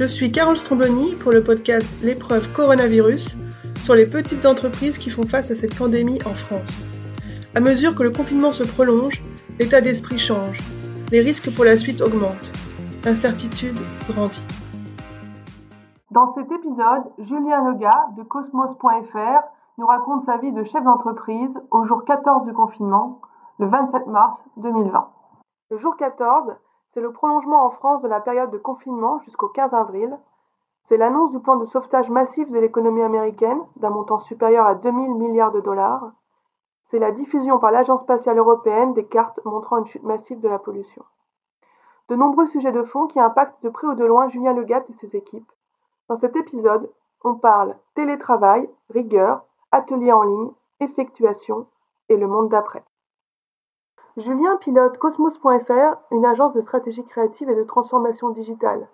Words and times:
Je 0.00 0.06
suis 0.06 0.32
Carole 0.32 0.56
Stromboni 0.56 1.14
pour 1.14 1.30
le 1.30 1.44
podcast 1.44 1.86
L'épreuve 2.02 2.50
coronavirus 2.52 3.36
sur 3.82 3.94
les 3.94 4.06
petites 4.06 4.46
entreprises 4.46 4.96
qui 4.96 5.10
font 5.10 5.24
face 5.24 5.50
à 5.50 5.54
cette 5.54 5.76
pandémie 5.76 6.18
en 6.24 6.34
France. 6.34 6.86
À 7.54 7.60
mesure 7.60 7.94
que 7.94 8.02
le 8.02 8.10
confinement 8.10 8.50
se 8.50 8.62
prolonge, 8.62 9.22
l'état 9.58 9.82
d'esprit 9.82 10.16
change, 10.16 10.56
les 11.12 11.20
risques 11.20 11.54
pour 11.54 11.66
la 11.66 11.76
suite 11.76 12.00
augmentent, 12.00 12.50
l'incertitude 13.04 13.78
grandit. 14.08 14.42
Dans 16.10 16.32
cet 16.32 16.50
épisode, 16.50 17.04
Julien 17.18 17.70
Lega 17.70 17.92
de 18.16 18.22
Cosmos.fr 18.22 19.42
nous 19.76 19.86
raconte 19.86 20.24
sa 20.24 20.38
vie 20.38 20.52
de 20.52 20.64
chef 20.64 20.82
d'entreprise 20.82 21.52
au 21.70 21.84
jour 21.84 22.06
14 22.06 22.46
du 22.46 22.54
confinement, 22.54 23.20
le 23.58 23.66
27 23.66 24.06
mars 24.06 24.40
2020. 24.56 25.10
Le 25.72 25.78
jour 25.78 25.94
14, 25.98 26.54
c'est 26.92 27.00
le 27.00 27.12
prolongement 27.12 27.64
en 27.64 27.70
France 27.70 28.02
de 28.02 28.08
la 28.08 28.20
période 28.20 28.50
de 28.50 28.58
confinement 28.58 29.20
jusqu'au 29.20 29.48
15 29.48 29.72
avril. 29.74 30.18
C'est 30.88 30.96
l'annonce 30.96 31.30
du 31.30 31.38
plan 31.38 31.56
de 31.56 31.66
sauvetage 31.66 32.10
massif 32.10 32.50
de 32.50 32.58
l'économie 32.58 33.02
américaine 33.02 33.60
d'un 33.76 33.90
montant 33.90 34.18
supérieur 34.20 34.66
à 34.66 34.74
2000 34.74 35.14
milliards 35.14 35.52
de 35.52 35.60
dollars. 35.60 36.10
C'est 36.90 36.98
la 36.98 37.12
diffusion 37.12 37.58
par 37.60 37.70
l'Agence 37.70 38.00
spatiale 38.00 38.38
européenne 38.38 38.94
des 38.94 39.06
cartes 39.06 39.38
montrant 39.44 39.78
une 39.78 39.86
chute 39.86 40.02
massive 40.02 40.40
de 40.40 40.48
la 40.48 40.58
pollution. 40.58 41.04
De 42.08 42.16
nombreux 42.16 42.48
sujets 42.48 42.72
de 42.72 42.82
fond 42.82 43.06
qui 43.06 43.20
impactent 43.20 43.62
de 43.62 43.68
près 43.68 43.86
ou 43.86 43.94
de 43.94 44.04
loin 44.04 44.28
Julien 44.28 44.52
Legat 44.52 44.82
et 44.88 44.94
ses 44.94 45.16
équipes. 45.16 45.52
Dans 46.08 46.18
cet 46.18 46.34
épisode, 46.34 46.90
on 47.22 47.36
parle 47.36 47.76
télétravail, 47.94 48.68
rigueur, 48.88 49.44
atelier 49.70 50.10
en 50.10 50.24
ligne, 50.24 50.50
effectuation 50.80 51.68
et 52.08 52.16
le 52.16 52.26
monde 52.26 52.48
d'après. 52.48 52.82
Julien 54.16 54.56
pilote 54.56 54.98
Cosmos.fr, 54.98 55.96
une 56.10 56.26
agence 56.26 56.52
de 56.52 56.60
stratégie 56.60 57.04
créative 57.04 57.48
et 57.48 57.54
de 57.54 57.62
transformation 57.62 58.30
digitale. 58.30 58.88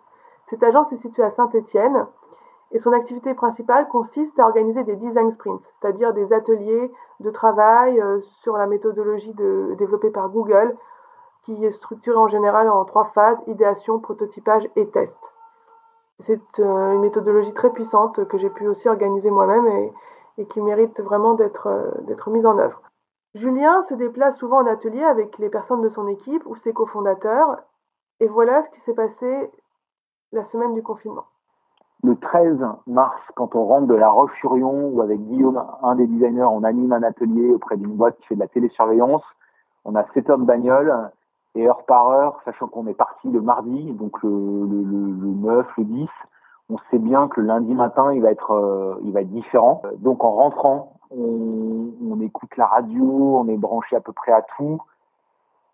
Cette 0.50 0.62
agence 0.62 0.92
est 0.92 0.98
située 0.98 1.22
à 1.22 1.30
Saint-Étienne 1.30 2.06
et 2.72 2.78
son 2.78 2.92
activité 2.92 3.32
principale 3.32 3.88
consiste 3.88 4.38
à 4.38 4.44
organiser 4.44 4.84
des 4.84 4.96
design 4.96 5.32
sprints, 5.32 5.64
c'est-à-dire 5.80 6.12
des 6.12 6.34
ateliers 6.34 6.92
de 7.20 7.30
travail 7.30 7.98
euh, 7.98 8.20
sur 8.42 8.58
la 8.58 8.66
méthodologie 8.66 9.32
développée 9.78 10.10
par 10.10 10.28
Google, 10.28 10.76
qui 11.44 11.64
est 11.64 11.72
structurée 11.72 12.18
en 12.18 12.28
général 12.28 12.68
en 12.68 12.84
trois 12.84 13.06
phases 13.14 13.38
idéation, 13.46 14.00
prototypage 14.00 14.68
et 14.76 14.86
test. 14.90 15.18
C'est 16.20 16.42
euh, 16.58 16.92
une 16.92 17.00
méthodologie 17.00 17.54
très 17.54 17.70
puissante 17.70 18.28
que 18.28 18.36
j'ai 18.36 18.50
pu 18.50 18.68
aussi 18.68 18.86
organiser 18.86 19.30
moi-même 19.30 19.66
et, 20.36 20.46
qui 20.46 20.60
mérite 20.60 21.00
vraiment 21.00 21.32
d'être 21.32 21.68
euh, 21.68 22.30
mise 22.30 22.44
en 22.44 22.58
œuvre. 22.58 22.82
Julien 23.36 23.82
se 23.82 23.94
déplace 23.94 24.38
souvent 24.38 24.62
en 24.62 24.66
atelier 24.66 25.02
avec 25.02 25.36
les 25.38 25.50
personnes 25.50 25.82
de 25.82 25.90
son 25.90 26.08
équipe 26.08 26.42
ou 26.46 26.56
ses 26.56 26.72
cofondateurs. 26.72 27.58
Et 28.20 28.28
voilà 28.28 28.62
ce 28.62 28.70
qui 28.70 28.80
s'est 28.80 28.94
passé 28.94 29.50
la 30.32 30.42
semaine 30.44 30.72
du 30.72 30.82
confinement. 30.82 31.26
Le 32.02 32.16
13 32.16 32.64
mars, 32.86 33.20
quand 33.34 33.54
on 33.54 33.66
rentre 33.66 33.88
de 33.88 33.94
la 33.94 34.08
Roche-sur-Yon, 34.08 34.90
où 34.92 35.02
avec 35.02 35.20
Guillaume, 35.20 35.62
un 35.82 35.96
des 35.96 36.06
designers, 36.06 36.44
on 36.44 36.64
anime 36.64 36.92
un 36.92 37.02
atelier 37.02 37.50
auprès 37.50 37.76
d'une 37.76 37.94
boîte 37.94 38.16
qui 38.18 38.28
fait 38.28 38.34
de 38.36 38.40
la 38.40 38.48
télésurveillance, 38.48 39.24
on 39.84 39.94
a 39.96 40.04
sept 40.14 40.30
hommes 40.30 40.46
bagnole 40.46 41.10
et 41.54 41.68
heure 41.68 41.84
par 41.84 42.08
heure, 42.08 42.40
sachant 42.44 42.68
qu'on 42.68 42.86
est 42.86 42.94
parti 42.94 43.28
le 43.30 43.42
mardi, 43.42 43.92
donc 43.92 44.22
le, 44.22 44.30
le, 44.30 44.82
le, 44.82 45.34
9, 45.34 45.66
le 45.78 45.84
10, 45.84 46.08
on 46.68 46.78
sait 46.90 46.98
bien 46.98 47.28
que 47.28 47.40
le 47.40 47.46
lundi 47.46 47.74
matin, 47.74 48.12
il 48.12 48.22
va 48.22 48.30
être, 48.30 48.52
euh, 48.52 48.96
il 49.04 49.12
va 49.12 49.20
être 49.20 49.30
différent. 49.30 49.82
Donc 49.98 50.24
en 50.24 50.32
rentrant, 50.32 50.94
on, 51.10 51.90
on, 52.10 52.20
écoute 52.20 52.56
la 52.56 52.66
radio, 52.66 53.38
on 53.38 53.48
est 53.48 53.56
branché 53.56 53.94
à 53.94 54.00
peu 54.00 54.12
près 54.12 54.32
à 54.32 54.42
tout. 54.56 54.80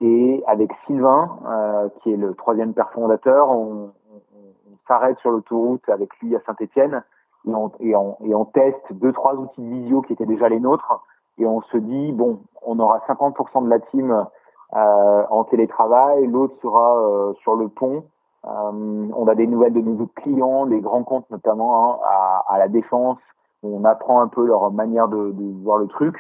Et 0.01 0.43
avec 0.47 0.71
Sylvain, 0.87 1.39
euh, 1.47 1.89
qui 2.01 2.13
est 2.13 2.17
le 2.17 2.35
troisième 2.35 2.75
père 2.75 2.91
fondateur, 2.91 3.51
on, 3.51 3.93
on, 4.13 4.77
s'arrête 4.89 5.17
sur 5.19 5.31
l'autoroute 5.31 5.89
avec 5.89 6.11
lui 6.21 6.35
à 6.35 6.41
Saint-Étienne 6.41 7.05
et 7.47 7.55
on, 7.55 7.71
et, 7.79 7.95
on, 7.95 8.17
et 8.25 8.35
on 8.35 8.45
teste 8.45 8.93
deux, 8.93 9.13
trois 9.13 9.35
outils 9.35 9.63
de 9.63 9.69
visio 9.69 10.03
qui 10.03 10.13
étaient 10.13 10.27
déjà 10.27 10.49
les 10.49 10.61
nôtres. 10.61 11.01
Et 11.39 11.47
on 11.47 11.63
se 11.63 11.77
dit, 11.79 12.13
bon, 12.13 12.41
on 12.63 12.79
aura 12.79 12.99
50% 13.09 13.65
de 13.65 13.71
la 13.71 13.79
team 13.79 14.11
euh, 14.75 15.23
en 15.31 15.45
télétravail, 15.45 16.27
l'autre 16.27 16.55
sera 16.63 16.99
euh, 16.99 17.33
sur 17.43 17.55
le 17.55 17.69
pont. 17.69 18.05
Euh, 18.45 19.09
on 19.15 19.29
a 19.29 19.35
des 19.35 19.47
nouvelles 19.47 19.73
de 19.73 19.81
nos 19.81 20.07
clients, 20.07 20.67
des 20.67 20.81
grands 20.81 21.05
comptes 21.05 21.31
notamment 21.31 21.93
hein, 21.93 21.99
à, 22.49 22.59
la 22.59 22.69
défense, 22.69 23.19
on 23.63 23.85
apprend 23.85 24.21
un 24.21 24.29
peu 24.29 24.45
leur 24.45 24.71
manière 24.73 25.09
de, 25.09 25.33
voir 25.63 25.79
le 25.79 25.87
truc. 25.87 26.17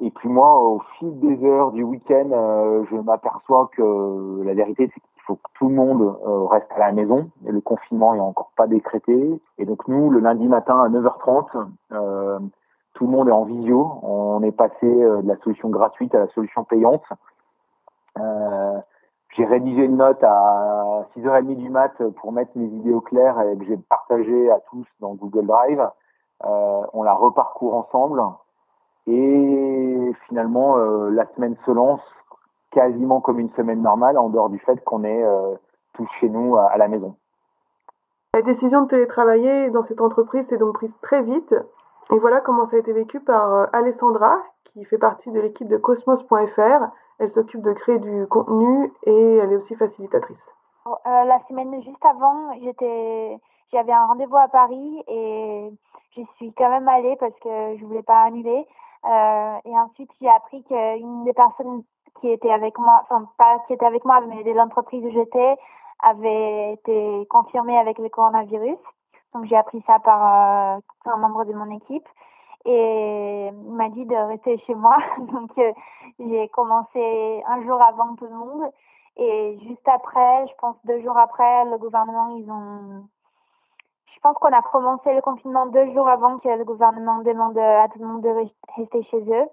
Et 0.00 0.10
puis 0.12 0.28
moi, 0.28 0.60
au 0.60 0.80
fil 0.98 1.18
des 1.18 1.44
heures 1.44 1.72
du 1.72 1.82
week-end, 1.82 2.30
euh, 2.30 2.84
je 2.88 2.96
m'aperçois 2.96 3.68
que 3.76 4.42
la 4.44 4.54
vérité, 4.54 4.88
c'est 4.94 5.00
qu'il 5.00 5.22
faut 5.26 5.34
que 5.34 5.50
tout 5.54 5.68
le 5.68 5.74
monde 5.74 6.16
euh, 6.24 6.46
reste 6.46 6.70
à 6.76 6.78
la 6.78 6.92
maison. 6.92 7.30
Et 7.46 7.50
le 7.50 7.60
confinement 7.60 8.14
est 8.14 8.20
encore 8.20 8.52
pas 8.56 8.68
décrété. 8.68 9.40
Et 9.58 9.66
donc 9.66 9.88
nous, 9.88 10.10
le 10.10 10.20
lundi 10.20 10.46
matin 10.46 10.80
à 10.80 10.88
9h30, 10.88 11.66
euh, 11.90 12.38
tout 12.94 13.06
le 13.06 13.10
monde 13.10 13.28
est 13.28 13.32
en 13.32 13.42
visio. 13.42 13.98
On 14.04 14.40
est 14.44 14.52
passé 14.52 14.86
de 14.86 15.26
la 15.26 15.36
solution 15.38 15.68
gratuite 15.68 16.14
à 16.14 16.20
la 16.20 16.28
solution 16.28 16.62
payante. 16.62 17.02
J'ai 19.36 19.44
rédigé 19.44 19.84
une 19.84 19.96
note 19.96 20.22
à 20.22 21.06
6h30 21.16 21.56
du 21.56 21.70
mat 21.70 21.92
pour 22.20 22.32
mettre 22.32 22.52
mes 22.56 22.66
idées 22.66 22.92
au 22.92 23.00
clair 23.00 23.40
et 23.40 23.56
que 23.56 23.64
j'ai 23.64 23.76
partagé 23.76 24.50
à 24.50 24.60
tous 24.70 24.86
dans 25.00 25.14
Google 25.14 25.46
Drive. 25.46 25.86
Euh, 26.44 26.82
on 26.92 27.02
la 27.02 27.14
reparcourt 27.14 27.74
ensemble 27.74 28.22
et 29.06 30.12
finalement 30.28 30.78
euh, 30.78 31.10
la 31.10 31.26
semaine 31.34 31.56
se 31.66 31.70
lance 31.70 32.00
quasiment 32.70 33.20
comme 33.20 33.40
une 33.40 33.50
semaine 33.50 33.82
normale 33.82 34.16
en 34.18 34.28
dehors 34.28 34.48
du 34.48 34.58
fait 34.60 34.82
qu'on 34.84 35.02
est 35.02 35.24
euh, 35.24 35.54
tous 35.94 36.08
chez 36.20 36.28
nous 36.28 36.56
à, 36.56 36.76
la 36.76 36.86
maison. 36.86 37.16
La 38.34 38.42
décision 38.42 38.82
de 38.82 38.88
télétravailler 38.88 39.70
dans 39.70 39.82
cette 39.82 40.00
entreprise 40.00 40.46
s'est 40.46 40.58
donc 40.58 40.74
prise 40.74 40.94
très 41.02 41.22
vite 41.22 41.54
et 42.12 42.18
voilà 42.18 42.40
comment 42.40 42.66
ça 42.66 42.76
a 42.76 42.78
été 42.78 42.92
vécu 42.92 43.18
par 43.18 43.68
Alessandra 43.72 44.38
qui 44.66 44.84
fait 44.84 44.98
partie 44.98 45.30
de 45.32 45.40
l'équipe 45.40 45.68
de 45.68 45.76
Cosmos.fr. 45.76 46.86
Elle 47.18 47.30
s'occupe 47.30 47.62
de 47.62 47.72
créer 47.72 47.98
du 47.98 48.26
contenu 48.28 48.92
et 49.04 49.36
elle 49.36 49.52
est 49.52 49.56
aussi 49.56 49.74
facilitatrice. 49.74 50.36
la 51.04 51.40
semaine 51.48 51.82
juste 51.82 52.04
avant, 52.04 52.52
j'avais 53.72 53.92
un 53.92 54.06
rendez-vous 54.06 54.36
à 54.36 54.48
Paris 54.48 55.02
et 55.08 55.70
j'y 56.12 56.26
suis 56.36 56.52
quand 56.54 56.70
même 56.70 56.88
allée 56.88 57.16
parce 57.16 57.34
que 57.40 57.76
je 57.76 57.84
voulais 57.84 58.02
pas 58.02 58.22
annuler. 58.22 58.66
Euh, 59.04 59.56
et 59.64 59.78
ensuite, 59.78 60.10
j'ai 60.20 60.28
appris 60.28 60.62
qu'une 60.64 61.24
des 61.24 61.32
personnes 61.32 61.82
qui 62.20 62.30
était 62.30 62.50
avec 62.50 62.78
moi, 62.78 63.04
enfin 63.04 63.28
pas 63.36 63.60
qui 63.66 63.72
était 63.74 63.86
avec 63.86 64.04
moi, 64.04 64.20
mais 64.22 64.42
de 64.42 64.50
l'entreprise 64.52 65.04
où 65.04 65.10
j'étais, 65.10 65.56
avait 66.02 66.72
été 66.74 67.26
confirmée 67.30 67.78
avec 67.78 67.98
le 67.98 68.08
coronavirus. 68.08 68.78
Donc 69.34 69.44
j'ai 69.44 69.56
appris 69.56 69.82
ça 69.86 69.98
par 70.00 70.76
euh, 70.76 70.80
un 71.06 71.16
membre 71.16 71.44
de 71.44 71.52
mon 71.52 71.70
équipe 71.76 72.08
et 72.68 73.48
il 73.50 73.72
m'a 73.72 73.88
dit 73.88 74.04
de 74.04 74.14
rester 74.14 74.58
chez 74.66 74.74
moi. 74.74 74.96
Donc 75.18 75.50
euh, 75.58 75.72
j'ai 76.18 76.48
commencé 76.48 77.42
un 77.46 77.62
jour 77.62 77.80
avant 77.80 78.14
tout 78.16 78.26
le 78.26 78.34
monde 78.34 78.70
et 79.16 79.58
juste 79.66 79.88
après, 79.88 80.46
je 80.48 80.52
pense 80.60 80.76
deux 80.84 81.00
jours 81.00 81.16
après, 81.16 81.64
le 81.64 81.78
gouvernement 81.78 82.36
ils 82.36 82.50
ont 82.50 83.08
je 84.14 84.20
pense 84.20 84.36
qu'on 84.38 84.52
a 84.52 84.62
commencé 84.62 85.14
le 85.14 85.20
confinement 85.20 85.66
deux 85.66 85.92
jours 85.92 86.08
avant 86.08 86.38
que 86.38 86.48
le 86.48 86.64
gouvernement 86.64 87.22
demande 87.22 87.56
à 87.56 87.86
tout 87.88 88.00
le 88.00 88.06
monde 88.06 88.22
de 88.22 88.34
rester 88.76 89.04
chez 89.04 89.20
eux. 89.20 89.48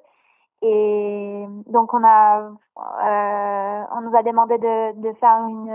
Et 0.64 1.46
donc 1.68 1.94
on 1.94 2.04
a, 2.04 2.40
euh, 2.42 3.84
on 3.96 4.02
nous 4.02 4.16
a 4.16 4.24
demandé 4.24 4.58
de, 4.58 5.02
de 5.02 5.14
faire 5.14 5.46
une 5.48 5.70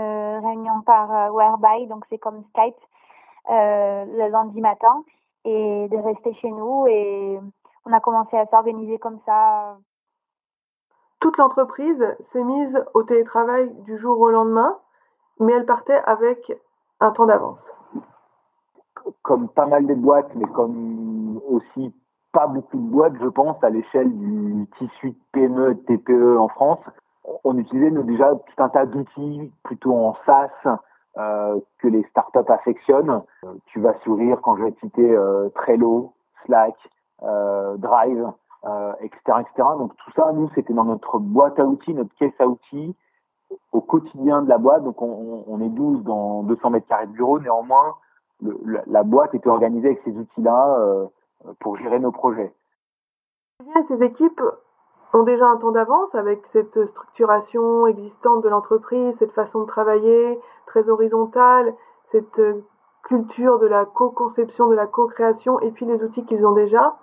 réunion 0.45 0.81
par 0.81 1.09
euh, 1.09 1.29
Whereby, 1.31 1.87
donc 1.87 2.03
c'est 2.09 2.17
comme 2.17 2.43
Skype, 2.49 2.75
euh, 3.49 4.05
le 4.05 4.27
lundi 4.29 4.59
matin, 4.59 5.03
et 5.45 5.87
de 5.89 5.97
rester 5.97 6.33
chez 6.35 6.49
nous. 6.49 6.87
Et 6.87 7.39
on 7.85 7.93
a 7.93 7.99
commencé 7.99 8.37
à 8.37 8.45
s'organiser 8.47 8.97
comme 8.99 9.19
ça. 9.25 9.77
Toute 11.19 11.37
l'entreprise 11.37 12.03
s'est 12.31 12.43
mise 12.43 12.83
au 12.93 13.03
télétravail 13.03 13.71
du 13.83 13.97
jour 13.99 14.19
au 14.19 14.31
lendemain, 14.31 14.77
mais 15.39 15.53
elle 15.53 15.65
partait 15.65 16.01
avec 16.05 16.51
un 16.99 17.11
temps 17.11 17.25
d'avance 17.25 17.63
comme 19.21 19.49
pas 19.49 19.65
mal 19.65 19.85
de 19.87 19.93
boîtes, 19.93 20.33
mais 20.35 20.45
comme 20.45 21.39
aussi 21.49 21.93
pas 22.31 22.47
beaucoup 22.47 22.77
de 22.77 22.91
boîtes, 22.91 23.15
je 23.21 23.27
pense, 23.27 23.61
à 23.63 23.69
l'échelle 23.69 24.11
du 24.17 24.67
tissu 24.77 25.11
de 25.11 25.17
PME 25.33 25.71
et 25.71 25.75
de 25.75 25.81
TPE 25.81 26.37
en 26.37 26.47
France, 26.47 26.79
on 27.43 27.57
utilisait 27.57 27.91
déjà 28.03 28.33
tout 28.33 28.63
un 28.63 28.69
tas 28.69 28.85
d'outils 28.85 29.51
plutôt 29.63 29.93
en 29.93 30.15
SaaS 30.25 30.79
euh, 31.17 31.59
que 31.79 31.89
les 31.89 32.03
startups 32.03 32.49
affectionnent. 32.49 33.21
Euh, 33.43 33.53
tu 33.65 33.81
vas 33.81 33.99
sourire 33.99 34.39
quand 34.41 34.55
je 34.55 34.63
vais 34.63 34.73
citer 34.79 35.11
euh, 35.11 35.49
Trello, 35.55 36.13
Slack, 36.45 36.75
Drive, 37.77 38.31
etc., 39.01 39.19
etc. 39.41 39.67
Donc 39.77 39.95
tout 39.97 40.11
ça, 40.15 40.31
nous, 40.33 40.49
c'était 40.55 40.73
dans 40.73 40.85
notre 40.85 41.19
boîte 41.19 41.59
à 41.59 41.65
outils, 41.65 41.93
notre 41.93 42.15
caisse 42.15 42.33
à 42.39 42.47
outils 42.47 42.95
au 43.73 43.81
quotidien 43.81 44.41
de 44.41 44.49
la 44.49 44.57
boîte. 44.57 44.83
Donc 44.83 45.01
on, 45.01 45.61
est 45.61 45.69
12 45.69 46.03
dans 46.03 46.43
200 46.43 46.69
mètres 46.71 46.87
carrés 46.87 47.05
de 47.07 47.11
bureau. 47.11 47.39
Néanmoins, 47.39 47.95
la, 48.87 49.03
boîte 49.03 49.35
était 49.35 49.49
organisée 49.49 49.89
avec 49.89 50.01
ces 50.03 50.17
outils-là 50.17 50.79
pour 51.59 51.77
gérer 51.77 51.99
nos 51.99 52.11
projets. 52.11 52.51
Ces 53.87 54.01
équipes 54.01 54.41
ont 55.13 55.23
déjà 55.23 55.45
un 55.47 55.57
temps 55.57 55.71
d'avance 55.71 56.13
avec 56.15 56.41
cette 56.53 56.85
structuration 56.89 57.87
existante 57.87 58.43
de 58.43 58.49
l'entreprise, 58.49 59.15
cette 59.19 59.33
façon 59.33 59.61
de 59.61 59.65
travailler 59.65 60.39
très 60.67 60.89
horizontale, 60.89 61.73
cette 62.11 62.39
euh, 62.39 62.63
culture 63.03 63.59
de 63.59 63.67
la 63.67 63.85
co-conception, 63.85 64.67
de 64.67 64.75
la 64.75 64.87
co-création 64.87 65.59
et 65.61 65.71
puis 65.71 65.85
les 65.85 66.01
outils 66.03 66.25
qu'ils 66.25 66.45
ont 66.45 66.53
déjà. 66.53 66.95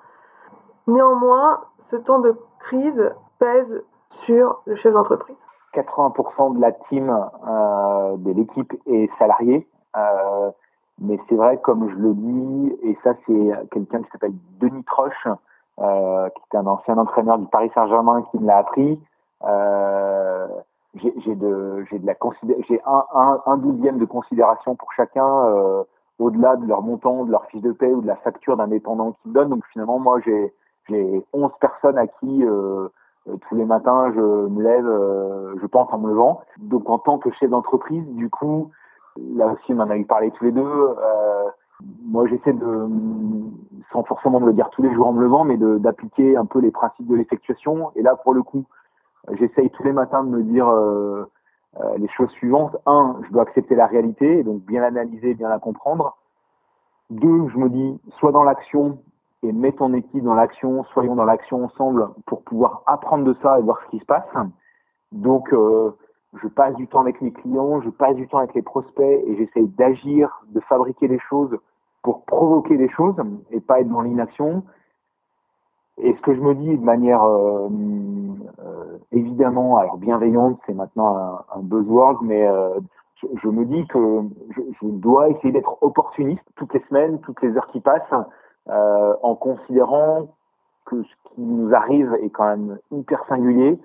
Néanmoins, 0.87 1.61
ce 1.91 1.97
temps 1.97 2.21
de 2.21 2.35
crise 2.61 3.13
pèse 3.39 3.85
sur 4.11 4.63
le 4.65 4.77
chef 4.77 4.93
d'entreprise. 4.95 5.37
80% 5.75 6.57
de 6.57 6.61
la 6.61 6.73
team, 6.73 7.11
euh, 7.11 8.17
de 8.17 8.33
l'équipe 8.33 8.73
est 8.87 9.11
salarié. 9.19 9.69
Euh, 9.97 10.51
mais 10.99 11.19
c'est 11.29 11.37
vrai, 11.37 11.59
comme 11.61 11.91
je 11.91 11.95
le 11.95 12.15
dis, 12.15 12.79
et 12.83 12.99
ça 13.05 13.15
c'est 13.27 13.69
quelqu'un 13.71 14.03
qui 14.03 14.11
s'appelle 14.11 14.35
Denis 14.59 14.83
Troche, 14.85 15.29
euh, 15.81 16.29
qui 16.31 16.43
est 16.53 16.59
un 16.59 16.67
ancien 16.67 16.99
entraîneur 16.99 17.39
du 17.39 17.47
Paris 17.47 17.71
Saint-Germain 17.75 18.23
qui 18.31 18.39
me 18.39 18.47
l'a 18.47 18.59
appris. 18.59 19.01
Euh, 19.45 20.47
j'ai 20.95 21.35
de, 21.35 21.85
de 21.93 22.07
la 22.07 22.15
j'ai 22.69 22.81
un, 22.85 23.05
un, 23.15 23.43
un, 23.47 23.57
douzième 23.59 23.99
de 23.99 24.05
considération 24.05 24.75
pour 24.75 24.93
chacun 24.93 25.27
euh, 25.27 25.85
au-delà 26.19 26.57
de 26.57 26.67
leur 26.67 26.83
montant, 26.83 27.25
de 27.25 27.31
leur 27.31 27.45
fiche 27.47 27.63
de 27.63 27.73
paie 27.73 27.93
ou 27.93 28.01
de 28.01 28.07
la 28.07 28.17
facture 28.17 28.57
d'indépendant 28.57 29.13
qu'ils 29.23 29.33
donnent. 29.33 29.51
Donc 29.51 29.65
finalement, 29.73 29.99
moi 29.99 30.19
j'ai 30.25 30.53
j'ai 30.89 31.25
11 31.33 31.51
personnes 31.61 31.99
à 31.99 32.07
qui 32.07 32.45
euh, 32.45 32.89
tous 33.27 33.55
les 33.55 33.65
matins 33.65 34.11
je 34.15 34.21
me 34.21 34.63
lève, 34.63 34.87
euh, 34.87 35.55
je 35.61 35.67
pense 35.67 35.93
en 35.93 35.99
me 35.99 36.09
levant. 36.09 36.41
Donc 36.59 36.89
en 36.89 36.99
tant 36.99 37.19
que 37.19 37.31
chef 37.33 37.51
d'entreprise, 37.51 38.05
du 38.09 38.31
coup, 38.31 38.71
là 39.37 39.47
aussi 39.49 39.75
on 39.75 39.81
en 39.81 39.91
a 39.91 39.97
eu 39.97 40.07
parlé 40.07 40.31
tous 40.33 40.45
les 40.45 40.53
deux. 40.53 40.63
Euh, 40.63 41.38
moi 42.05 42.27
j'essaie 42.27 42.53
de, 42.53 42.89
sans 43.93 44.03
forcément 44.05 44.41
me 44.41 44.47
le 44.47 44.53
dire 44.53 44.69
tous 44.71 44.83
les 44.83 44.93
jours 44.95 45.09
en 45.09 45.13
me 45.13 45.23
levant, 45.23 45.45
mais 45.45 45.57
d'appliquer 45.57 46.37
un 46.37 46.47
peu 46.47 46.61
les 46.61 46.71
principes 46.71 47.07
de 47.07 47.15
l'effectuation. 47.15 47.93
Et 47.97 48.03
là 48.03 48.17
pour 48.17 48.35
le 48.35 48.43
coup, 48.43 48.65
j'essaye 49.33 49.71
tous 49.71 49.83
les 49.85 49.93
matins 49.93 50.25
de 50.25 50.31
me 50.31 50.43
dire 50.43 50.69
euh, 50.69 51.25
euh, 51.81 51.99
les 51.99 52.09
choses 52.09 52.31
suivantes. 52.31 52.77
Un, 52.87 53.17
je 53.27 53.33
dois 53.33 53.43
accepter 53.43 53.75
la 53.75 53.87
réalité, 53.87 54.43
donc 54.43 54.63
bien 54.63 54.81
l'analyser, 54.81 55.35
bien 55.35 55.49
la 55.49 55.59
comprendre. 55.59 56.17
Deux, 57.11 57.49
je 57.49 57.59
me 57.59 57.71
dis, 57.71 58.01
sois 58.19 58.33
dans 58.33 58.43
l'action 58.43 58.99
et 59.43 59.53
mets 59.53 59.73
ton 59.73 59.95
équipe 59.95 60.25
dans 60.25 60.35
l'action, 60.35 60.85
soyons 60.93 61.15
dans 61.15 61.25
l'action 61.25 61.65
ensemble 61.65 62.09
pour 62.27 62.43
pouvoir 62.43 62.83
apprendre 62.87 63.25
de 63.25 63.37
ça 63.43 63.59
et 63.59 63.63
voir 63.63 63.79
ce 63.85 63.91
qui 63.91 63.99
se 64.01 64.05
passe. 64.05 64.27
Donc, 65.13 65.53
euh, 65.53 65.97
je 66.43 66.49
passe 66.49 66.75
du 66.77 66.87
temps 66.87 67.01
avec 67.01 67.21
mes 67.21 67.33
clients, 67.33 67.81
je 67.81 67.91
passe 67.91 68.15
du 68.17 68.29
temps 68.29 68.39
avec 68.39 68.55
les 68.55 68.63
prospects 68.63 69.01
et 69.27 69.37
j'essaye 69.37 69.69
d'agir, 69.69 70.43
de 70.49 70.61
fabriquer 70.61 71.09
des 71.09 71.19
choses 71.29 71.57
pour 72.03 72.25
provoquer 72.25 72.77
des 72.77 72.89
choses 72.91 73.17
et 73.51 73.61
pas 73.61 73.81
être 73.81 73.89
dans 73.89 74.03
l'inaction. 74.03 74.63
Et 75.99 76.15
ce 76.15 76.21
que 76.21 76.35
je 76.35 76.41
me 76.41 76.55
dis 76.55 76.77
de 76.77 76.85
manière 76.85 77.25
euh, 77.25 77.69
euh, 78.61 78.99
évidemment, 79.11 79.79
alors 79.79 79.97
bienveillante, 79.97 80.61
c'est 80.67 80.75
maintenant 80.75 81.41
un, 81.55 81.61
buzzword, 81.61 82.23
mais 82.23 82.47
euh, 82.47 82.79
je, 83.17 83.27
je, 83.43 83.49
me 83.49 83.65
dis 83.65 83.87
que 83.89 84.23
je, 84.55 84.61
je 84.81 84.87
dois 84.87 85.29
essayer 85.31 85.51
d'être 85.51 85.83
opportuniste 85.83 86.45
toutes 86.55 86.73
les 86.75 86.85
semaines, 86.89 87.21
toutes 87.21 87.43
les 87.43 87.57
heures 87.57 87.67
qui 87.69 87.81
passent, 87.81 88.03
euh, 88.69 89.15
en 89.23 89.35
considérant 89.35 90.29
que 90.85 91.03
ce 91.03 91.35
qui 91.35 91.41
nous 91.41 91.75
arrive 91.75 92.15
est 92.23 92.31
quand 92.31 92.47
même 92.47 92.79
hyper 92.93 93.25
singulier 93.29 93.79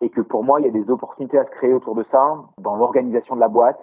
et 0.00 0.10
que 0.10 0.20
pour 0.20 0.44
moi, 0.44 0.60
il 0.60 0.66
y 0.66 0.68
a 0.68 0.72
des 0.72 0.90
opportunités 0.90 1.38
à 1.38 1.44
se 1.44 1.50
créer 1.50 1.72
autour 1.72 1.94
de 1.94 2.04
ça, 2.10 2.36
dans 2.58 2.76
l'organisation 2.76 3.34
de 3.34 3.40
la 3.40 3.48
boîte, 3.48 3.80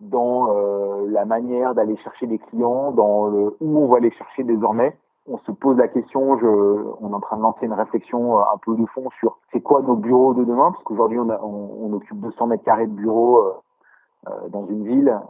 dans 0.00 0.48
euh, 0.50 1.06
la 1.08 1.24
manière 1.24 1.74
d'aller 1.74 1.96
chercher 1.98 2.26
des 2.26 2.38
clients, 2.38 2.90
dans 2.90 3.28
où 3.28 3.78
on 3.78 3.86
va 3.86 3.98
aller 3.98 4.10
chercher 4.10 4.42
désormais 4.42 4.96
on 5.28 5.38
se 5.38 5.52
pose 5.52 5.76
la 5.76 5.88
question, 5.88 6.32
on 6.32 7.10
est 7.10 7.14
en 7.14 7.20
train 7.20 7.36
de 7.36 7.42
lancer 7.42 7.66
une 7.66 7.72
réflexion 7.72 8.38
euh, 8.38 8.42
un 8.42 8.58
peu 8.58 8.74
de 8.74 8.84
fond 8.86 9.08
sur 9.20 9.38
c'est 9.52 9.60
quoi 9.60 9.82
nos 9.82 9.94
bureaux 9.94 10.34
de 10.34 10.44
demain, 10.44 10.72
parce 10.72 10.82
qu'aujourd'hui 10.84 11.18
on, 11.18 11.92
occupe 11.92 12.18
200 12.20 12.46
mètres 12.48 12.64
carrés 12.64 12.86
de 12.86 12.92
bureaux 12.92 13.38
euh, 13.38 14.30
dans 14.48 14.66
une 14.66 14.84
ville. 14.84 15.20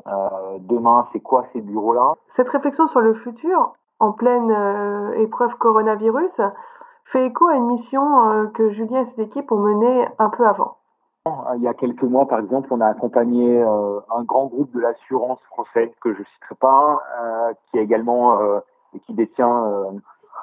Demain, 0.60 1.06
c'est 1.12 1.20
quoi 1.20 1.44
ces 1.52 1.60
bureaux-là? 1.60 2.14
Cette 2.28 2.48
réflexion 2.48 2.86
sur 2.86 3.00
le 3.00 3.14
futur, 3.14 3.74
en 4.00 4.12
pleine 4.12 4.50
épreuve 5.16 5.54
coronavirus, 5.56 6.40
fait 7.06 7.26
écho 7.26 7.46
à 7.48 7.56
une 7.56 7.66
mission 7.66 8.50
que 8.54 8.70
Julien 8.70 9.02
et 9.02 9.14
ses 9.14 9.22
équipes 9.22 9.52
ont 9.52 9.58
menée 9.58 10.06
un 10.18 10.30
peu 10.30 10.46
avant. 10.46 10.76
Il 11.56 11.62
y 11.62 11.68
a 11.68 11.74
quelques 11.74 12.02
mois, 12.02 12.26
par 12.26 12.40
exemple, 12.40 12.68
on 12.72 12.80
a 12.80 12.86
accompagné 12.86 13.62
un 13.62 14.24
grand 14.24 14.46
groupe 14.46 14.72
de 14.72 14.80
l'assurance 14.80 15.40
français 15.50 15.92
que 16.00 16.12
je 16.14 16.20
ne 16.20 16.24
citerai 16.24 16.54
pas, 16.56 17.00
qui 17.70 17.78
a 17.78 17.82
également 17.82 18.60
et 18.94 19.00
qui 19.00 19.14
détient 19.14 19.64
euh, 19.64 19.90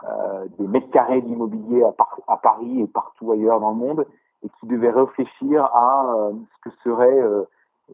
euh, 0.06 0.46
des 0.58 0.68
mètres 0.68 0.90
carrés 0.92 1.22
d'immobilier 1.22 1.84
à, 2.28 2.38
Paris 2.38 2.82
et 2.82 2.88
partout 2.88 3.32
ailleurs 3.32 3.60
dans 3.60 3.72
le 3.72 3.76
monde, 3.76 4.06
et 4.44 4.50
qui 4.60 4.68
devait 4.68 4.92
réfléchir 4.92 5.66
à 5.66 6.14
euh, 6.16 6.32
ce 6.56 6.70
que 6.70 6.76
serait 6.84 7.22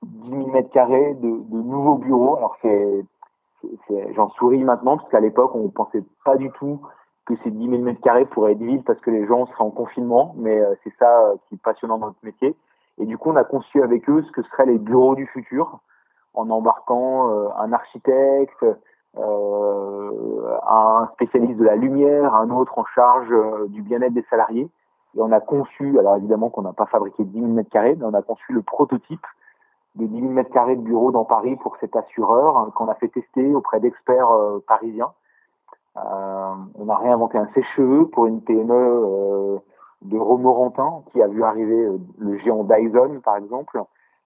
10 0.04 0.30
000 0.30 0.48
mètres 0.52 0.72
carrés 0.72 1.16
de, 1.16 1.28
nouveaux 1.28 1.96
bureaux. 1.96 2.38
Alors 2.38 2.58
j'en 4.16 4.30
souris 4.32 4.64
maintenant 4.64 4.98
parce 4.98 5.10
qu'à 5.10 5.20
l'époque 5.20 5.56
on 5.56 5.70
pensait 5.70 6.04
pas 6.24 6.38
du 6.38 6.52
tout 6.52 6.80
que 7.26 7.34
ces 7.44 7.52
10 7.52 7.70
000 7.70 7.82
mètres 7.82 8.02
carrés 8.02 8.26
pourraient 8.26 8.54
être 8.54 8.62
vides 8.62 8.84
parce 8.84 9.00
que 9.02 9.12
les 9.12 9.26
gens 9.26 9.46
seraient 9.48 9.64
en 9.64 9.72
confinement, 9.72 10.36
mais 10.38 10.62
c'est 10.84 10.94
ça 11.00 11.34
qui 11.48 11.56
est 11.56 11.62
passionnant 11.62 11.98
dans 11.98 12.08
notre 12.08 12.24
métier. 12.24 12.56
Et 13.00 13.06
du 13.06 13.18
coup, 13.18 13.32
on 13.32 13.36
a 13.36 13.44
conçu 13.44 13.82
avec 13.82 14.10
eux 14.10 14.24
ce 14.24 14.32
que 14.32 14.44
seraient 14.44 14.68
les 14.68 14.78
bureaux 14.78 15.16
du 15.16 15.26
futur, 15.28 15.80
en 16.34 16.50
embarquant 16.50 17.52
un 17.58 17.74
architecte, 17.74 18.64
euh, 19.18 20.58
un 20.68 21.08
spécialiste 21.14 21.58
de 21.58 21.64
la 21.64 21.76
lumière, 21.76 22.36
un 22.36 22.50
autre 22.50 22.78
en 22.78 22.86
charge 22.86 23.32
euh, 23.32 23.68
du 23.70 23.82
bien-être 23.82 24.14
des 24.14 24.26
salariés. 24.30 24.70
Et 25.16 25.22
on 25.22 25.32
a 25.32 25.40
conçu, 25.40 25.98
alors 26.00 26.18
évidemment 26.18 26.50
qu'on 26.50 26.64
n'a 26.64 26.74
pas 26.74 26.86
fabriqué 26.86 27.24
10 27.24 27.40
000 27.40 27.52
mètres 27.54 27.70
carrés, 27.70 27.96
mais 27.96 28.06
on 28.06 28.14
a 28.14 28.22
conçu 28.22 28.52
le 28.52 28.62
prototype 28.62 29.26
de 29.96 30.06
10 30.06 30.20
000 30.20 30.32
mètres 30.34 30.52
carrés 30.52 30.76
de 30.76 30.82
bureau 30.82 31.12
dans 31.12 31.24
Paris 31.24 31.56
pour 31.56 31.78
cet 31.78 31.96
assureur 31.96 32.58
hein, 32.58 32.72
qu'on 32.76 32.90
a 32.90 32.96
fait 32.96 33.08
tester 33.08 33.56
auprès 33.56 33.80
d'experts 33.80 34.32
euh, 34.32 34.62
parisiens. 34.68 35.14
Euh, 35.98 36.54
on 36.76 36.90
a 36.90 36.98
réinventé 36.98 37.38
un 37.38 37.48
sèche-cheveux 37.54 38.08
pour 38.08 38.26
une 38.26 38.42
PME 38.42 38.74
euh, 38.74 39.58
de 40.02 40.18
Romorantin 40.18 41.04
qui 41.12 41.22
a 41.22 41.28
vu 41.28 41.44
arriver 41.44 41.90
le 42.18 42.38
géant 42.40 42.64
Dyson 42.64 43.22
par 43.24 43.38
exemple. 43.38 43.82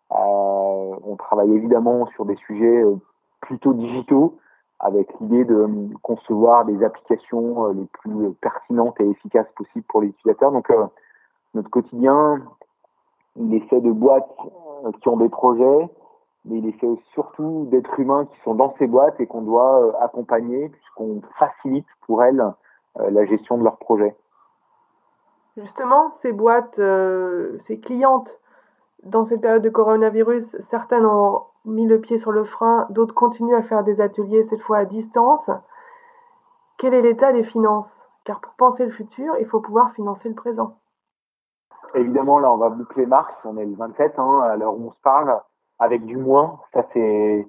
on 0.09 1.15
travaille 1.17 1.53
évidemment 1.53 2.07
sur 2.07 2.25
des 2.25 2.35
sujets 2.35 2.83
plutôt 3.41 3.73
digitaux, 3.73 4.37
avec 4.79 5.07
l'idée 5.19 5.43
de 5.43 5.67
concevoir 6.01 6.65
des 6.65 6.83
applications 6.83 7.65
euh, 7.65 7.73
les 7.73 7.85
plus 7.85 8.33
pertinentes 8.41 8.99
et 9.01 9.09
efficaces 9.09 9.47
possibles 9.55 9.85
pour 9.87 10.01
les 10.01 10.07
utilisateurs. 10.07 10.51
Donc, 10.51 10.69
euh, 10.71 10.85
notre 11.53 11.69
quotidien, 11.69 12.41
il 13.35 13.53
est 13.53 13.67
fait 13.69 13.81
de 13.81 13.91
boîtes 13.91 14.29
euh, 14.85 14.91
qui 15.01 15.09
ont 15.09 15.17
des 15.17 15.29
projets, 15.29 15.89
mais 16.45 16.57
il 16.57 16.67
est 16.67 16.79
fait 16.79 16.87
surtout 17.13 17.67
d'êtres 17.69 17.99
humains 17.99 18.25
qui 18.25 18.39
sont 18.41 18.55
dans 18.55 18.73
ces 18.77 18.87
boîtes 18.87 19.19
et 19.19 19.27
qu'on 19.27 19.41
doit 19.41 19.95
accompagner 20.01 20.69
puisqu'on 20.69 21.21
facilite 21.37 21.87
pour 22.05 22.23
elles 22.23 22.43
la 22.95 23.25
gestion 23.25 23.57
de 23.57 23.63
leurs 23.63 23.77
projets. 23.77 24.15
Justement, 25.57 26.11
ces 26.21 26.31
boîtes, 26.31 26.79
ces 27.67 27.79
clientes, 27.79 28.29
dans 29.03 29.25
cette 29.25 29.41
période 29.41 29.61
de 29.61 29.69
coronavirus, 29.69 30.57
certaines 30.69 31.05
ont 31.05 31.43
mis 31.65 31.85
le 31.85 31.99
pied 31.99 32.17
sur 32.17 32.31
le 32.31 32.45
frein, 32.45 32.87
d'autres 32.89 33.13
continuent 33.13 33.55
à 33.55 33.63
faire 33.63 33.83
des 33.83 34.01
ateliers, 34.01 34.43
cette 34.45 34.61
fois 34.61 34.77
à 34.77 34.85
distance. 34.85 35.49
Quel 36.77 36.93
est 36.93 37.01
l'état 37.01 37.33
des 37.33 37.43
finances? 37.43 37.93
Car 38.23 38.39
pour 38.41 38.53
penser 38.53 38.85
le 38.85 38.91
futur, 38.91 39.35
il 39.39 39.45
faut 39.45 39.59
pouvoir 39.59 39.91
financer 39.93 40.29
le 40.29 40.35
présent. 40.35 40.77
Évidemment, 41.95 42.39
là, 42.39 42.51
on 42.51 42.57
va 42.57 42.69
boucler 42.69 43.05
mars, 43.05 43.33
on 43.43 43.57
est 43.57 43.65
le 43.65 43.75
27, 43.75 44.19
hein, 44.19 44.41
à 44.41 44.55
l'heure 44.55 44.75
où 44.77 44.87
on 44.87 44.91
se 44.91 44.99
parle, 45.01 45.41
avec 45.79 46.05
du 46.05 46.17
moins, 46.17 46.59
ça 46.73 46.85
c'est 46.93 47.45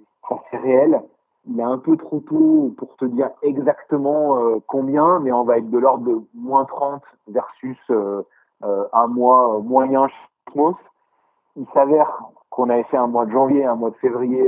réel. 0.53 1.03
Il 1.49 1.59
est 1.59 1.65
un 1.65 1.79
peu 1.79 1.97
trop 1.97 2.21
tôt 2.21 2.75
pour 2.77 2.97
te 2.97 3.05
dire 3.05 3.31
exactement 3.43 4.39
euh, 4.39 4.59
combien, 4.67 5.21
mais 5.21 5.33
on 5.33 5.45
va 5.45 5.59
être 5.59 5.71
de 5.71 5.79
l'ordre 5.79 6.05
de 6.05 6.21
moins 6.35 6.65
30 6.65 7.03
versus 7.29 7.79
euh, 7.91 8.23
euh, 8.63 8.85
un 8.93 9.07
mois 9.07 9.59
moyen 9.61 10.09
chez. 10.09 10.17
Il 11.57 11.67
s'avère 11.73 12.23
qu'on 12.51 12.69
avait 12.69 12.85
fait 12.85 12.97
un 12.97 13.07
mois 13.07 13.25
de 13.25 13.31
janvier, 13.31 13.65
un 13.65 13.77
mois 13.77 13.91
de 13.91 13.97
février 13.97 14.45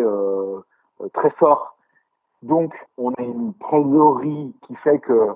très 1.13 1.31
fort. 1.31 1.77
Donc, 2.43 2.75
on 2.99 3.13
a 3.13 3.23
une 3.23 3.55
trésorerie 3.55 4.53
qui 4.67 4.75
fait 4.77 4.99
que, 4.99 5.29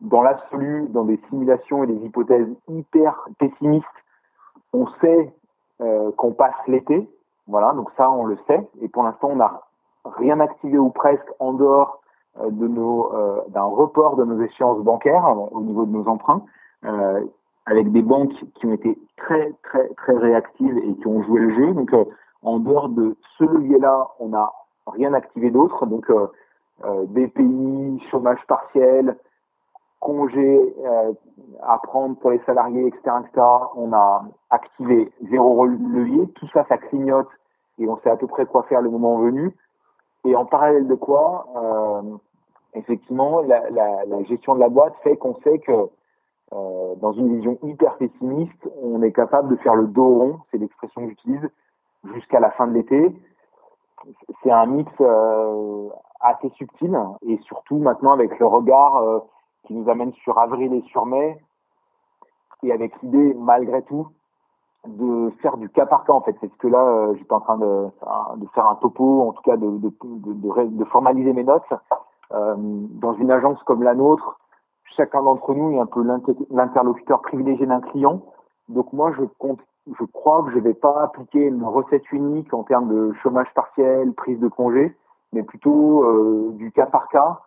dans 0.00 0.22
l'absolu, 0.22 0.88
dans 0.88 1.04
des 1.04 1.20
simulations 1.28 1.84
et 1.84 1.86
des 1.86 2.04
hypothèses 2.04 2.48
hyper 2.66 3.28
pessimistes, 3.38 3.86
on 4.72 4.88
sait 5.00 5.32
qu'on 6.16 6.32
passe 6.32 6.56
l'été. 6.66 7.08
Voilà, 7.48 7.72
donc 7.72 7.90
ça, 7.96 8.10
on 8.10 8.24
le 8.24 8.38
sait. 8.46 8.68
Et 8.80 8.88
pour 8.88 9.02
l'instant, 9.02 9.30
on 9.32 9.36
n'a 9.36 9.62
rien 10.04 10.38
activé 10.40 10.78
ou 10.78 10.90
presque 10.90 11.28
en 11.38 11.52
dehors 11.54 12.00
euh, 12.40 12.50
de 12.50 12.68
nos 12.68 13.10
d'un 13.48 13.64
report 13.64 14.16
de 14.16 14.24
nos 14.24 14.40
échéances 14.42 14.80
bancaires 14.80 15.26
au 15.52 15.60
niveau 15.60 15.84
de 15.84 15.90
nos 15.90 16.06
emprunts 16.06 16.42
avec 17.68 17.92
des 17.92 18.02
banques 18.02 18.32
qui 18.54 18.66
ont 18.66 18.72
été 18.72 18.98
très 19.16 19.52
très 19.62 19.88
très 19.94 20.16
réactives 20.16 20.78
et 20.78 20.94
qui 20.94 21.06
ont 21.06 21.22
joué 21.22 21.40
le 21.40 21.54
jeu. 21.54 21.74
Donc 21.74 21.92
euh, 21.92 22.04
en 22.42 22.58
dehors 22.58 22.88
de 22.88 23.16
ce 23.36 23.44
levier-là, 23.44 24.08
on 24.18 24.28
n'a 24.28 24.50
rien 24.86 25.12
activé 25.12 25.50
d'autre. 25.50 25.86
Donc 25.86 26.10
euh, 26.10 26.28
euh, 26.84 27.04
BPI, 27.06 28.02
chômage 28.10 28.40
partiel, 28.46 29.16
congé 30.00 30.74
euh, 30.84 31.12
à 31.62 31.78
prendre 31.78 32.16
pour 32.16 32.30
les 32.30 32.40
salariés, 32.46 32.86
etc., 32.86 33.16
etc. 33.20 33.46
On 33.76 33.92
a 33.92 34.24
activé 34.50 35.12
zéro 35.30 35.66
levier. 35.66 36.28
Tout 36.34 36.48
ça, 36.52 36.64
ça 36.68 36.78
clignote 36.78 37.28
et 37.78 37.88
on 37.88 37.98
sait 37.98 38.10
à 38.10 38.16
peu 38.16 38.26
près 38.26 38.46
quoi 38.46 38.64
faire 38.64 38.80
le 38.80 38.90
moment 38.90 39.18
venu. 39.18 39.54
Et 40.24 40.34
en 40.34 40.44
parallèle 40.44 40.88
de 40.88 40.94
quoi, 40.94 41.46
effectivement, 42.74 43.40
la, 43.42 43.70
la, 43.70 44.04
la, 44.04 44.22
gestion 44.24 44.54
de 44.54 44.60
la 44.60 44.68
boîte 44.68 44.94
fait 45.02 45.16
qu'on 45.16 45.36
sait 45.42 45.58
que 45.60 45.88
euh, 46.54 46.94
dans 46.96 47.12
une 47.12 47.36
vision 47.36 47.58
hyper 47.62 47.96
pessimiste, 47.96 48.68
on 48.82 49.02
est 49.02 49.12
capable 49.12 49.48
de 49.48 49.56
faire 49.56 49.74
le 49.74 49.86
dos 49.86 50.08
rond, 50.08 50.38
c'est 50.50 50.58
l'expression 50.58 51.02
que 51.02 51.08
j'utilise, 51.10 51.50
jusqu'à 52.14 52.40
la 52.40 52.50
fin 52.52 52.66
de 52.66 52.72
l'été. 52.72 53.14
C'est 54.42 54.50
un 54.50 54.64
mix 54.66 54.90
euh, 55.00 55.88
assez 56.20 56.48
subtil 56.50 56.96
et 57.26 57.36
surtout 57.42 57.78
maintenant 57.78 58.12
avec 58.12 58.38
le 58.38 58.46
regard 58.46 58.96
euh, 58.96 59.18
qui 59.68 59.74
nous 59.74 59.88
amène 59.88 60.12
sur 60.14 60.38
avril 60.38 60.72
et 60.74 60.82
sur 60.88 61.06
mai 61.06 61.38
et 62.64 62.72
avec 62.72 63.00
l'idée 63.02 63.34
malgré 63.38 63.82
tout 63.82 64.08
de 64.86 65.30
faire 65.42 65.58
du 65.58 65.68
cas 65.68 65.86
par 65.86 66.04
cas 66.04 66.14
en 66.14 66.22
fait. 66.22 66.34
C'est 66.40 66.50
ce 66.50 66.56
que 66.56 66.66
là 66.66 66.80
euh, 66.80 67.14
j'étais 67.16 67.32
en 67.32 67.40
train 67.40 67.58
de, 67.58 67.88
faire 68.54 68.66
un 68.66 68.74
topo, 68.76 69.28
en 69.28 69.32
tout 69.32 69.42
cas 69.42 69.56
de, 69.56 69.78
de, 69.78 70.84
formaliser 70.86 71.32
mes 71.32 71.44
notes. 71.44 71.62
Euh, 72.32 72.54
dans 72.56 73.14
une 73.14 73.30
agence 73.30 73.62
comme 73.64 73.82
la 73.82 73.94
nôtre, 73.94 74.38
chacun 74.96 75.22
d'entre 75.22 75.54
nous 75.54 75.72
est 75.72 75.78
un 75.78 75.86
peu 75.86 76.02
l'interlocuteur 76.50 77.20
privilégié 77.22 77.66
d'un 77.66 77.80
client. 77.80 78.22
Donc 78.68 78.92
moi, 78.92 79.12
je 79.18 79.24
compte, 79.38 79.60
je 79.86 80.04
crois 80.06 80.42
que 80.44 80.50
je 80.50 80.58
vais 80.58 80.74
pas 80.74 81.02
appliquer 81.02 81.40
une 81.40 81.64
recette 81.64 82.10
unique 82.12 82.52
en 82.52 82.64
termes 82.64 82.88
de 82.88 83.12
chômage 83.22 83.52
partiel, 83.54 84.12
prise 84.12 84.38
de 84.40 84.48
congé, 84.48 84.94
mais 85.32 85.42
plutôt 85.42 86.04
euh, 86.04 86.50
du 86.52 86.70
cas 86.72 86.86
par 86.86 87.08
cas 87.08 87.40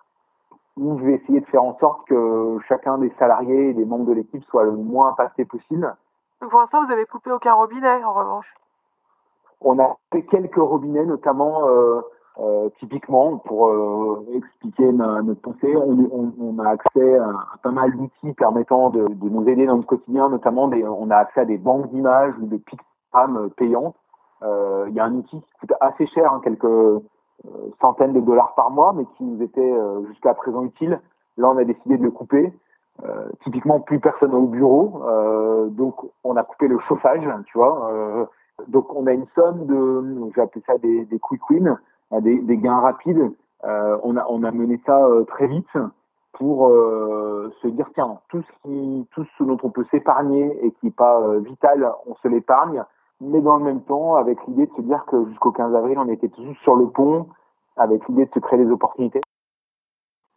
où 0.77 0.97
je 0.99 1.05
vais 1.05 1.13
essayer 1.13 1.41
de 1.41 1.45
faire 1.47 1.63
en 1.63 1.77
sorte 1.79 2.07
que 2.07 2.57
chacun 2.67 2.97
des 2.97 3.11
salariés 3.19 3.69
et 3.69 3.73
des 3.73 3.85
membres 3.85 4.05
de 4.05 4.13
l'équipe 4.13 4.43
soit 4.45 4.63
le 4.63 4.71
moins 4.71 5.09
impacté 5.09 5.45
possible. 5.45 5.93
pour 6.39 6.59
l'instant, 6.59 6.85
vous 6.85 6.91
avez 6.91 7.05
coupé 7.05 7.31
aucun 7.31 7.53
robinet, 7.53 8.03
en 8.03 8.13
revanche. 8.13 8.47
On 9.61 9.77
a 9.79 9.97
fait 10.11 10.23
quelques 10.23 10.55
robinets, 10.55 11.05
notamment 11.05 11.67
euh, 11.67 12.01
euh, 12.39 12.69
typiquement, 12.79 13.37
pour 13.37 13.67
euh, 13.67 14.25
expliquer 14.33 14.91
notre 14.91 15.41
pensée, 15.41 15.75
on, 15.75 15.91
on, 16.11 16.33
on, 16.39 16.59
a 16.59 16.69
accès 16.69 17.17
à, 17.17 17.31
pas 17.61 17.71
mal 17.71 17.95
d'outils 17.95 18.33
permettant 18.33 18.89
de, 18.89 19.07
de, 19.07 19.29
nous 19.29 19.47
aider 19.47 19.67
dans 19.67 19.75
notre 19.75 19.87
quotidien, 19.87 20.29
notamment 20.29 20.67
des, 20.67 20.83
on 20.83 21.11
a 21.11 21.17
accès 21.17 21.41
à 21.41 21.45
des 21.45 21.57
banques 21.57 21.89
d'images 21.91 22.33
ou 22.41 22.47
des 22.47 22.57
pictogrammes 22.57 23.51
payantes. 23.51 23.95
Il 24.43 24.95
y 24.95 24.99
a 24.99 25.05
un 25.05 25.13
outil 25.13 25.39
qui 25.39 25.51
coûte 25.59 25.73
assez 25.79 26.07
cher, 26.07 26.33
hein, 26.33 26.41
quelques 26.43 27.03
centaines 27.79 28.13
de 28.13 28.19
dollars 28.19 28.53
par 28.55 28.71
mois, 28.71 28.93
mais 28.93 29.05
qui 29.17 29.23
nous 29.23 29.41
était 29.41 29.73
jusqu'à 30.07 30.33
présent 30.33 30.63
utile. 30.63 30.99
Là, 31.37 31.49
on 31.49 31.57
a 31.57 31.63
décidé 31.63 31.97
de 31.97 32.03
le 32.03 32.11
couper. 32.11 32.53
typiquement, 33.43 33.79
plus 33.79 33.99
personne 33.99 34.33
au 34.33 34.45
bureau, 34.47 35.01
donc 35.69 35.95
on 36.23 36.35
a 36.35 36.43
coupé 36.43 36.67
le 36.67 36.77
chauffage, 36.87 37.27
tu 37.45 37.57
vois. 37.57 38.27
donc 38.67 38.93
on 38.95 39.07
a 39.07 39.13
une 39.13 39.25
somme 39.33 39.65
de, 39.65 40.31
j'ai 40.35 40.41
appelé 40.41 40.63
ça 40.67 40.77
des, 40.77 41.05
des 41.05 41.19
quick 41.19 41.41
wins, 41.49 41.77
des, 42.21 42.39
des 42.39 42.57
gains 42.57 42.79
rapides. 42.79 43.31
Euh, 43.65 43.97
on, 44.03 44.17
a, 44.17 44.25
on 44.27 44.43
a 44.43 44.51
mené 44.51 44.79
ça 44.85 45.05
euh, 45.05 45.23
très 45.23 45.47
vite 45.47 45.77
pour 46.33 46.67
euh, 46.67 47.53
se 47.61 47.67
dire 47.67 47.87
tiens 47.93 48.17
tout 48.29 48.41
ce 48.41 48.51
qui 48.63 49.07
tout 49.11 49.25
ce 49.37 49.43
dont 49.43 49.57
on 49.61 49.69
peut 49.69 49.85
s'épargner 49.91 50.65
et 50.65 50.71
qui 50.71 50.87
n'est 50.87 50.91
pas 50.91 51.21
euh, 51.21 51.39
vital 51.39 51.91
on 52.07 52.15
se 52.15 52.27
l'épargne 52.27 52.83
mais 53.21 53.39
dans 53.39 53.57
le 53.57 53.63
même 53.63 53.81
temps 53.81 54.15
avec 54.15 54.45
l'idée 54.47 54.65
de 54.65 54.73
se 54.73 54.81
dire 54.81 55.05
que 55.05 55.25
jusqu'au 55.25 55.51
15 55.51 55.73
avril 55.75 55.97
on 55.97 56.09
était 56.09 56.29
tous 56.29 56.53
sur 56.63 56.75
le 56.75 56.87
pont 56.87 57.27
avec 57.77 58.05
l'idée 58.07 58.25
de 58.25 58.33
se 58.33 58.39
créer 58.39 58.59
des 58.59 58.69
opportunités 58.69 59.21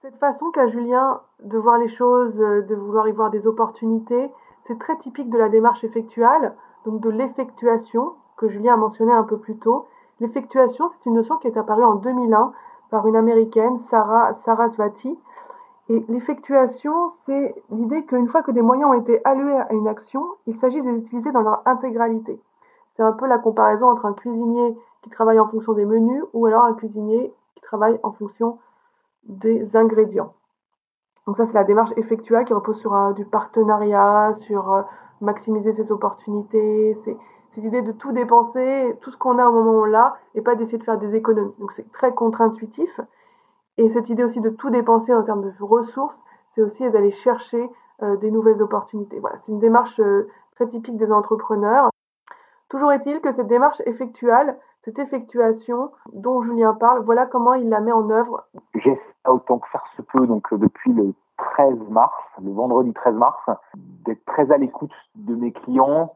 cette 0.03 0.17
façon 0.19 0.51
qu'a 0.53 0.69
Julien 0.69 1.21
de 1.43 1.59
voir 1.59 1.79
les 1.79 1.89
choses 1.89 2.35
de 2.37 2.75
vouloir 2.75 3.09
y 3.09 3.13
voir 3.13 3.31
des 3.31 3.47
opportunités 3.47 4.31
c'est 4.67 4.79
très 4.79 4.97
typique 4.99 5.31
de 5.31 5.39
la 5.39 5.49
démarche 5.49 5.83
effectuelle 5.83 6.55
donc 6.87 7.01
de 7.01 7.11
l'effectuation 7.11 8.13
que 8.37 8.49
Julien 8.49 8.75
a 8.75 8.77
mentionné 8.77 9.13
un 9.13 9.25
peu 9.25 9.39
plus 9.39 9.59
tôt 9.59 9.87
L'effectuation, 10.21 10.89
c'est 10.89 11.07
une 11.07 11.17
notion 11.17 11.37
qui 11.39 11.49
est 11.49 11.57
apparue 11.57 11.85
en 11.85 11.97
2001 11.97 12.53
par 12.91 13.07
une 13.07 13.17
américaine, 13.17 13.79
Sarah 13.91 14.35
Sarasvati. 14.35 15.19
Et 15.89 16.05
l'effectuation, 16.09 17.13
c'est 17.27 17.55
l'idée 17.71 18.05
qu'une 18.05 18.29
fois 18.29 18.43
que 18.43 18.53
des 18.53 18.63
moyens 18.63 18.91
ont 18.91 19.01
été 19.01 19.21
alloués 19.25 19.57
à 19.57 19.73
une 19.73 19.89
action, 19.89 20.25
il 20.47 20.57
s'agit 20.59 20.81
de 20.81 20.89
les 20.89 20.99
utiliser 20.99 21.33
dans 21.33 21.43
leur 21.43 21.63
intégralité. 21.67 22.41
C'est 22.97 23.03
un 23.03 23.13
peu 23.13 23.27
la 23.27 23.39
comparaison 23.39 23.89
entre 23.91 24.07
un 24.07 24.13
cuisinier 24.13 24.77
qui 25.03 25.11
travaille 25.11 25.41
en 25.41 25.49
fonction 25.49 25.73
des 25.73 25.85
menus 25.85 26.23
ou 26.33 26.47
alors 26.47 26.65
un 26.65 26.75
cuisinier 26.75 27.33
qui 27.57 27.63
travaille 27.63 27.99
en 28.03 28.13
fonction 28.13 28.59
des 29.25 29.77
ingrédients. 29.77 30.35
Donc 31.27 31.37
ça, 31.37 31.47
c'est 31.47 31.55
la 31.55 31.65
démarche 31.65 31.93
effectuelle 31.97 32.45
qui 32.45 32.53
repose 32.53 32.79
sur 32.79 33.15
du 33.15 33.25
partenariat, 33.25 34.35
sur 34.43 34.73
euh, 34.73 34.83
maximiser 35.21 35.73
ses 35.73 35.91
opportunités. 35.91 36.97
C'est 37.05 37.61
l'idée 37.61 37.83
de 37.83 37.93
tout 37.93 38.13
dépenser, 38.13 38.97
tout 39.01 39.11
ce 39.11 39.17
qu'on 39.17 39.39
a 39.39 39.49
au 39.49 39.53
moment 39.53 39.73
où 39.73 39.83
on 39.83 39.85
l'a, 39.85 40.17
et 40.35 40.43
pas 40.43 40.55
d'essayer 40.55 40.79
de 40.79 40.85
faire 40.85 40.99
des 40.99 41.15
économies. 41.15 41.55
Donc 41.59 41.73
c'est 41.73 41.91
très 41.93 42.13
contre-intuitif. 42.13 43.01
Et 43.79 43.89
cette 43.91 44.09
idée 44.09 44.25
aussi 44.25 44.41
de 44.41 44.51
tout 44.51 44.71
dépenser 44.71 45.15
en 45.15 45.23
termes 45.23 45.43
de 45.43 45.53
ressources, 45.61 46.21
c'est 46.55 46.63
aussi 46.63 46.89
d'aller 46.91 47.11
chercher 47.11 47.71
euh, 48.03 48.17
des 48.17 48.31
nouvelles 48.31 48.63
opportunités. 48.63 49.19
Voilà, 49.19 49.39
c'est 49.39 49.53
une 49.53 49.59
démarche 49.59 49.99
euh, 50.01 50.29
très 50.57 50.69
typique 50.69 50.97
des 50.97 51.11
entrepreneurs. 51.11 51.91
Toujours 52.69 52.93
est-il 52.93 53.21
que 53.21 53.33
cette 53.33 53.47
démarche 53.47 53.81
effectuelle, 53.87 54.57
cette 54.85 54.99
effectuation 54.99 55.91
dont 56.13 56.43
Julien 56.43 56.75
parle, 56.75 57.03
voilà 57.05 57.27
comment 57.27 57.55
il 57.55 57.69
la 57.69 57.81
met 57.81 57.93
en 57.93 58.11
œuvre. 58.11 58.45
J'essaie 58.75 59.01
autant 59.27 59.59
que 59.59 59.69
faire 59.69 59.85
se 59.97 60.03
peut, 60.03 60.27
donc 60.27 60.53
euh, 60.53 60.59
depuis 60.59 60.93
le 60.93 61.15
13 61.39 61.89
mars, 61.91 62.15
le 62.43 62.53
vendredi 62.53 62.93
13 62.93 63.15
mars, 63.15 63.43
d'être 64.05 64.25
très 64.27 64.51
à 64.51 64.59
l'écoute 64.59 64.93
de 65.15 65.35
mes 65.35 65.53
clients, 65.53 66.15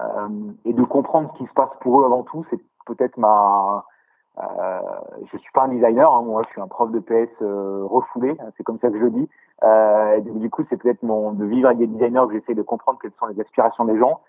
euh, 0.00 0.28
et 0.64 0.72
de 0.72 0.82
comprendre 0.84 1.30
ce 1.32 1.38
qui 1.38 1.46
se 1.46 1.52
passe 1.52 1.70
pour 1.80 2.00
eux 2.00 2.04
avant 2.04 2.22
tout, 2.22 2.44
c'est 2.50 2.60
peut-être 2.86 3.16
ma 3.16 3.84
euh, 4.38 4.80
je 5.32 5.38
suis 5.38 5.52
pas 5.52 5.64
un 5.64 5.68
designer, 5.68 6.12
hein, 6.12 6.22
moi 6.22 6.42
je 6.46 6.50
suis 6.50 6.60
un 6.60 6.68
prof 6.68 6.90
de 6.90 7.00
PS 7.00 7.30
euh, 7.42 7.84
refoulé, 7.84 8.36
c'est 8.56 8.62
comme 8.62 8.78
ça 8.78 8.88
que 8.88 8.98
je 8.98 9.04
le 9.04 9.10
dis. 9.10 9.28
Euh, 9.62 10.20
du 10.20 10.48
coup, 10.48 10.64
c'est 10.70 10.76
peut-être 10.76 11.02
mon 11.02 11.32
de 11.32 11.44
vivre 11.44 11.66
avec 11.66 11.78
des 11.78 11.86
designers 11.86 12.24
que 12.28 12.34
j'essaie 12.34 12.54
de 12.54 12.62
comprendre 12.62 12.98
quelles 13.02 13.12
sont 13.18 13.26
les 13.26 13.40
aspirations 13.40 13.84
des 13.84 13.98
gens. 13.98 14.20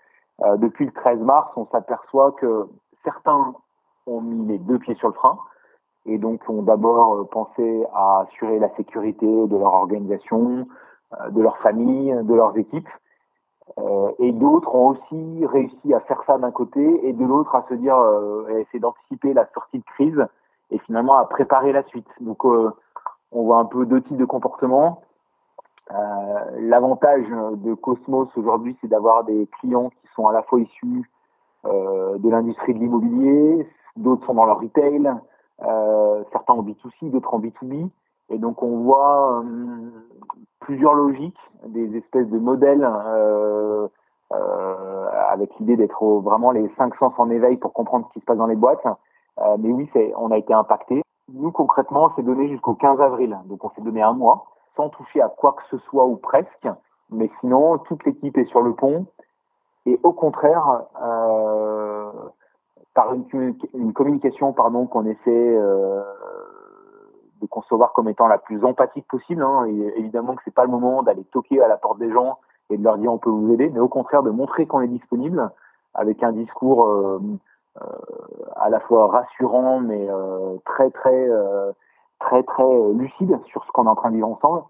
Euh, 0.44 0.56
depuis 0.56 0.86
le 0.86 0.92
13 0.92 1.20
mars, 1.20 1.50
on 1.56 1.66
s'aperçoit 1.66 2.32
que 2.32 2.66
certains 3.04 3.54
ont 4.06 4.20
mis 4.20 4.46
les 4.46 4.58
deux 4.58 4.78
pieds 4.78 4.94
sur 4.96 5.08
le 5.08 5.14
frein 5.14 5.38
et 6.06 6.18
donc 6.18 6.40
ont 6.48 6.62
d'abord 6.62 7.28
pensé 7.28 7.84
à 7.94 8.20
assurer 8.20 8.58
la 8.58 8.74
sécurité 8.76 9.26
de 9.26 9.56
leur 9.56 9.72
organisation, 9.72 10.66
de 11.30 11.40
leur 11.40 11.56
famille, 11.58 12.12
de 12.24 12.34
leurs 12.34 12.56
équipes. 12.58 12.88
Euh, 13.78 14.10
et 14.18 14.32
d'autres 14.32 14.74
ont 14.74 14.88
aussi 14.88 15.46
réussi 15.46 15.94
à 15.94 16.00
faire 16.00 16.22
ça 16.26 16.36
d'un 16.38 16.50
côté 16.50 17.06
et 17.06 17.12
de 17.12 17.24
l'autre 17.24 17.54
à 17.54 17.64
se 17.68 17.74
dire, 17.74 17.96
euh, 17.96 18.44
à 18.48 18.58
essayer 18.58 18.80
d'anticiper 18.80 19.32
la 19.32 19.46
sortie 19.54 19.78
de 19.78 19.84
crise 19.84 20.26
et 20.70 20.78
finalement 20.80 21.16
à 21.16 21.24
préparer 21.24 21.72
la 21.72 21.82
suite. 21.84 22.08
Donc 22.20 22.44
euh, 22.44 22.70
on 23.30 23.44
voit 23.44 23.58
un 23.58 23.64
peu 23.64 23.86
deux 23.86 24.02
types 24.02 24.16
de 24.16 24.24
comportements. 24.24 25.02
Euh, 25.92 26.44
L'avantage 26.60 27.26
de 27.28 27.74
Cosmos 27.74 28.28
aujourd'hui, 28.36 28.76
c'est 28.80 28.88
d'avoir 28.88 29.24
des 29.24 29.46
clients 29.60 29.90
qui 29.90 30.08
sont 30.14 30.26
à 30.26 30.32
la 30.32 30.42
fois 30.42 30.60
issus 30.60 31.10
euh, 31.66 32.18
de 32.18 32.28
l'industrie 32.30 32.74
de 32.74 32.78
l'immobilier, 32.78 33.68
d'autres 33.96 34.24
sont 34.26 34.34
dans 34.34 34.46
le 34.46 34.52
retail, 34.52 35.12
certains 36.32 36.54
en 36.54 36.62
B2C, 36.62 37.10
d'autres 37.10 37.34
en 37.34 37.40
B2B. 37.40 37.88
Et 38.30 38.38
donc 38.38 38.62
on 38.62 38.82
voit 38.82 39.44
plusieurs 40.62 40.94
logiques, 40.94 41.38
des 41.66 41.96
espèces 41.96 42.28
de 42.28 42.38
modèles 42.38 42.88
euh, 42.88 43.86
euh, 44.32 45.06
avec 45.28 45.50
l'idée 45.58 45.76
d'être 45.76 46.04
vraiment 46.20 46.50
les 46.52 46.68
cinq 46.78 46.94
sens 46.96 47.12
en 47.18 47.30
éveil 47.30 47.56
pour 47.56 47.72
comprendre 47.72 48.06
ce 48.08 48.14
qui 48.14 48.20
se 48.20 48.24
passe 48.24 48.38
dans 48.38 48.46
les 48.46 48.56
boîtes. 48.56 48.86
Euh, 49.38 49.56
mais 49.58 49.70
oui, 49.70 49.90
on 50.16 50.30
a 50.30 50.38
été 50.38 50.54
impacté. 50.54 51.02
Nous 51.32 51.50
concrètement, 51.52 52.12
c'est 52.16 52.22
donné 52.22 52.48
jusqu'au 52.48 52.74
15 52.74 53.00
avril, 53.00 53.38
donc 53.46 53.64
on 53.64 53.70
s'est 53.70 53.82
donné 53.82 54.02
un 54.02 54.12
mois 54.12 54.46
sans 54.76 54.88
toucher 54.88 55.20
à 55.20 55.28
quoi 55.28 55.52
que 55.52 55.62
ce 55.70 55.78
soit 55.86 56.06
ou 56.06 56.16
presque. 56.16 56.68
Mais 57.10 57.30
sinon, 57.40 57.78
toute 57.78 58.04
l'équipe 58.04 58.36
est 58.38 58.46
sur 58.46 58.62
le 58.62 58.74
pont. 58.74 59.06
Et 59.86 59.98
au 60.02 60.12
contraire, 60.12 60.84
euh, 61.02 62.10
par 62.94 63.12
une, 63.12 63.92
communication 63.92 64.52
pardon 64.52 64.86
qu'on 64.86 65.06
essaie 65.06 65.18
euh, 65.26 66.02
de 67.40 67.46
concevoir 67.46 67.92
comme 67.92 68.08
étant 68.08 68.28
la 68.28 68.38
plus 68.38 68.64
empathique 68.64 69.06
possible. 69.08 69.42
Hein. 69.42 69.66
Évidemment 69.96 70.34
que 70.34 70.42
c'est 70.44 70.54
pas 70.54 70.64
le 70.64 70.70
moment 70.70 71.02
d'aller 71.02 71.24
toquer 71.24 71.62
à 71.62 71.68
la 71.68 71.76
porte 71.76 71.98
des 71.98 72.12
gens 72.12 72.38
et 72.70 72.78
de 72.78 72.84
leur 72.84 72.96
dire 72.96 73.12
on 73.12 73.18
peut 73.18 73.30
vous 73.30 73.52
aider, 73.52 73.70
mais 73.70 73.80
au 73.80 73.88
contraire 73.88 74.22
de 74.22 74.30
montrer 74.30 74.66
qu'on 74.66 74.80
est 74.80 74.88
disponible 74.88 75.50
avec 75.94 76.22
un 76.22 76.32
discours 76.32 76.86
euh, 76.86 77.20
à 78.56 78.70
la 78.70 78.80
fois 78.80 79.08
rassurant 79.08 79.80
mais 79.80 80.06
très 80.64 80.90
très 80.90 81.28
très 82.22 82.42
très 82.42 82.92
lucide 82.94 83.38
sur 83.46 83.64
ce 83.64 83.70
qu'on 83.72 83.86
est 83.86 83.88
en 83.88 83.94
train 83.94 84.10
de 84.10 84.16
vivre 84.16 84.28
ensemble. 84.28 84.62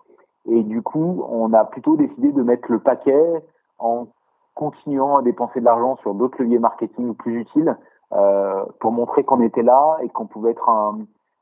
Et 0.47 0.63
du 0.63 0.83
coup, 0.83 1.25
on 1.29 1.53
a 1.53 1.65
plutôt 1.65 1.97
décidé 1.97 2.33
de 2.33 2.43
mettre 2.43 2.71
le 2.71 2.81
paquet 2.81 3.45
en 3.79 4.09
continuant 4.55 5.17
à 5.17 5.23
dépenser 5.23 5.61
de 5.61 5.65
l'argent 5.65 5.97
sur 5.97 6.15
d'autres 6.15 6.43
leviers 6.43 6.59
marketing 6.59 7.15
plus 7.15 7.41
utiles 7.41 7.77
euh, 8.13 8.65
pour 8.81 8.93
montrer 8.93 9.25
qu'on 9.25 9.41
était 9.41 9.63
là 9.63 9.99
et 10.03 10.09
qu'on 10.09 10.27
pouvait 10.27 10.51
être 10.51 10.69
un, 10.69 10.99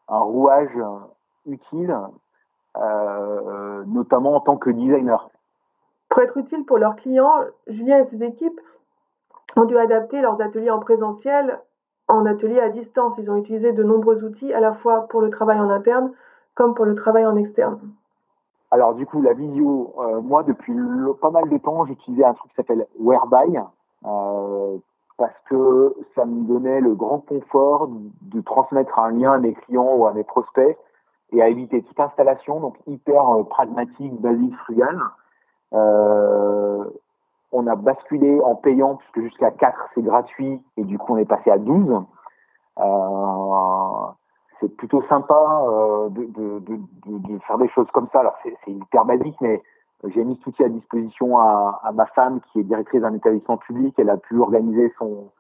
un 0.09 0.19
rouage 0.21 0.79
utile, 1.47 1.97
euh, 2.77 3.85
notamment 3.87 4.37
en 4.37 4.41
tant 4.41 4.57
que 4.57 4.71
designer. 4.71 5.31
Pour 6.09 6.23
être 6.23 6.37
utile 6.37 6.65
pour 6.65 6.79
leurs 6.79 6.97
clients, 6.97 7.41
Julien 7.67 7.99
et 7.99 8.07
ses 8.11 8.23
équipes 8.23 8.61
ont 9.57 9.65
dû 9.65 9.79
adapter 9.79 10.21
leurs 10.21 10.41
ateliers 10.41 10.71
en 10.71 10.81
présentiel 10.81 11.61
en 12.11 12.27
atelier 12.27 12.61
à 12.61 12.69
distance. 12.69 13.15
Ils 13.19 13.31
ont 13.31 13.37
utilisé 13.37 13.73
de 13.73 13.83
nombreux 13.83 14.25
outils 14.25 14.53
à 14.53 14.61
la 14.61 14.75
fois 14.75 15.07
pour 15.09 15.21
le 15.21 15.31
travail 15.31 15.59
en 15.59 15.71
interne 15.71 16.13
comme 16.55 16.75
pour 16.75 16.85
le 16.85 16.95
travail 16.95 17.25
en 17.27 17.37
externe. 17.37 17.79
Alors 18.71 18.95
du 18.95 19.07
coup, 19.07 19.21
la 19.23 19.33
vidéo, 19.33 19.95
euh, 19.99 20.21
moi 20.21 20.43
depuis 20.43 20.77
pas 21.21 21.31
mal 21.31 21.49
de 21.49 21.59
temps, 21.59 21.87
j'utilisais 21.87 22.25
un 22.25 22.35
truc 22.35 22.51
qui 22.51 22.57
s'appelle 22.57 22.87
Whereby 22.99 23.59
euh, 24.07 24.77
parce 25.17 25.35
que 25.49 25.95
ça 26.15 26.25
me 26.25 26.47
donnait 26.47 26.81
le 26.81 26.95
grand 26.95 27.19
confort 27.19 27.89
de 28.23 28.41
transmettre 28.43 28.99
un 28.99 29.11
lien 29.11 29.33
à 29.33 29.39
mes 29.39 29.55
clients 29.55 29.95
ou 29.97 30.07
à 30.07 30.13
mes 30.13 30.25
prospects 30.25 30.79
et 31.33 31.43
à 31.43 31.49
éviter 31.49 31.83
toute 31.83 31.99
installation, 31.99 32.61
donc 32.61 32.77
hyper 32.87 33.29
euh, 33.29 33.43
pragmatique, 33.45 34.21
basique, 34.21 34.57
frugal. 34.65 34.99
Euh, 37.53 37.57
on 37.59 37.67
a 37.67 37.77
basculé 37.77 38.41
en 38.41 38.55
payant 38.55 38.97
puisque 38.97 39.21
jusqu'à 39.21 39.51
4 39.51 39.91
c'est 39.95 40.03
gratuit 40.03 40.61
et 40.77 40.85
du 40.85 40.99
coup 40.99 41.15
on 41.15 41.19
est 41.19 41.25
passé 41.25 41.51
à 41.51 41.59
12. 41.59 42.03
Euh, 42.79 44.13
c'est 44.61 44.77
plutôt 44.77 45.03
sympa 45.09 45.63
euh, 45.69 46.09
de, 46.11 46.25
de, 46.27 46.59
de, 46.61 46.79
de, 47.07 47.39
faire 47.41 47.59
des 47.59 47.69
choses 47.69 47.91
comme 47.93 48.09
ça. 48.13 48.21
Alors 48.21 48.37
c'est 48.43 48.71
hyper 48.71 49.05
basique, 49.05 49.37
mais 49.41 49.63
j'ai 50.05 50.25
mis 50.25 50.39
tout 50.39 50.51
outil 50.51 50.65
à 50.65 50.69
disposition 50.69 51.39
à, 51.39 51.81
à, 51.83 51.93
ma 51.93 52.07
femme 52.07 52.41
qui 52.53 52.61
est 52.61 52.65
directrice 52.65 53.03
d'un 53.03 53.15
établissement 53.15 53.59
public. 53.59 53.95
Elle 53.99 54.11
a 54.11 54.17
pu 54.17 54.39
organiser 54.39 54.93
son 54.99 55.31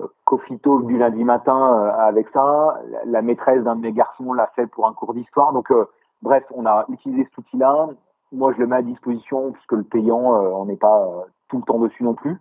euh, 0.00 0.06
coffee 0.24 0.58
talk 0.60 0.86
du 0.86 0.98
lundi 0.98 1.24
matin 1.24 1.74
euh, 1.74 1.90
avec 1.98 2.28
ça. 2.32 2.80
La, 3.06 3.22
maîtresse 3.22 3.62
d'un 3.64 3.76
de 3.76 3.80
mes 3.80 3.92
garçons 3.92 4.32
l'a 4.32 4.46
fait 4.54 4.66
pour 4.66 4.86
un 4.86 4.92
cours 4.92 5.14
d'histoire. 5.14 5.52
Donc 5.52 5.70
euh, 5.70 5.86
bref, 6.22 6.44
on 6.54 6.64
a 6.66 6.84
utilisé 6.88 7.24
cet 7.24 7.38
outil-là. 7.38 7.88
Moi, 8.32 8.52
je 8.52 8.58
le 8.58 8.66
mets 8.68 8.76
à 8.76 8.82
disposition 8.82 9.50
puisque 9.52 9.72
le 9.72 9.82
payant, 9.82 10.20
on 10.20 10.64
n'est 10.66 10.76
pas 10.76 11.26
tout 11.50 11.58
le 11.58 11.64
temps 11.64 11.78
dessus 11.78 12.04
non 12.04 12.14
plus. 12.14 12.38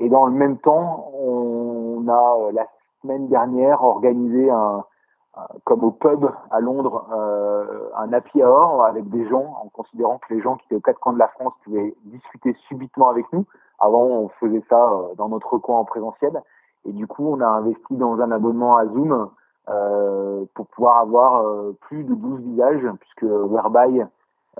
et 0.00 0.08
dans 0.08 0.26
le 0.26 0.32
même 0.32 0.58
temps, 0.58 1.10
on 1.14 2.08
a 2.08 2.52
la 2.52 2.66
semaine 3.02 3.28
dernière 3.28 3.82
organisé 3.84 4.50
un, 4.50 4.84
comme 5.64 5.84
au 5.84 5.90
pub 5.90 6.28
à 6.50 6.60
Londres, 6.60 7.06
euh, 7.12 7.88
un 7.96 8.12
happy 8.12 8.42
hour 8.42 8.84
avec 8.84 9.08
des 9.10 9.28
gens, 9.28 9.56
en 9.62 9.68
considérant 9.68 10.18
que 10.18 10.34
les 10.34 10.40
gens 10.40 10.56
qui 10.56 10.66
étaient 10.66 10.76
aux 10.76 10.80
quatre 10.80 10.98
coins 10.98 11.12
de 11.12 11.18
la 11.18 11.28
France 11.28 11.52
pouvaient 11.64 11.94
discuter 12.04 12.54
subitement 12.68 13.08
avec 13.08 13.26
nous. 13.32 13.46
Avant, 13.78 14.02
on 14.02 14.28
faisait 14.40 14.62
ça 14.68 14.90
euh, 14.92 15.14
dans 15.16 15.28
notre 15.28 15.58
coin 15.58 15.78
en 15.78 15.84
présentiel. 15.84 16.42
Et 16.84 16.92
du 16.92 17.06
coup, 17.06 17.26
on 17.26 17.40
a 17.40 17.46
investi 17.46 17.96
dans 17.96 18.20
un 18.20 18.30
abonnement 18.30 18.76
à 18.76 18.86
Zoom 18.86 19.30
euh, 19.68 20.44
pour 20.54 20.66
pouvoir 20.68 20.98
avoir 20.98 21.42
euh, 21.42 21.76
plus 21.82 22.04
de 22.04 22.14
12 22.14 22.40
visages, 22.40 22.86
puisque 23.00 23.22
Whereby, 23.22 24.02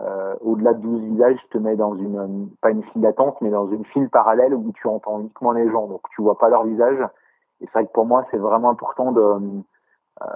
euh, 0.03 0.35
au-delà 0.41 0.73
de 0.75 0.81
12 0.81 1.01
visages, 1.03 1.39
te 1.51 1.59
met 1.59 1.77
dans 1.77 1.95
une, 1.95 2.49
pas 2.63 2.71
une 2.71 2.83
file 2.85 3.03
d'attente, 3.03 3.37
mais 3.41 3.51
dans 3.51 3.69
une 3.69 3.85
file 3.87 4.09
parallèle 4.09 4.55
où 4.55 4.73
tu 4.73 4.87
entends 4.89 5.21
uniquement 5.21 5.53
les 5.53 5.71
gens. 5.71 5.87
Donc, 5.87 6.01
tu 6.15 6.23
vois 6.23 6.39
pas 6.39 6.49
leur 6.49 6.65
visage. 6.65 6.99
Et 7.61 7.67
c'est 7.67 7.73
vrai 7.73 7.87
que 7.87 7.93
pour 7.93 8.07
moi, 8.07 8.25
c'est 8.31 8.39
vraiment 8.39 8.71
important 8.71 9.13
de 9.13 9.23
euh, 10.23 10.27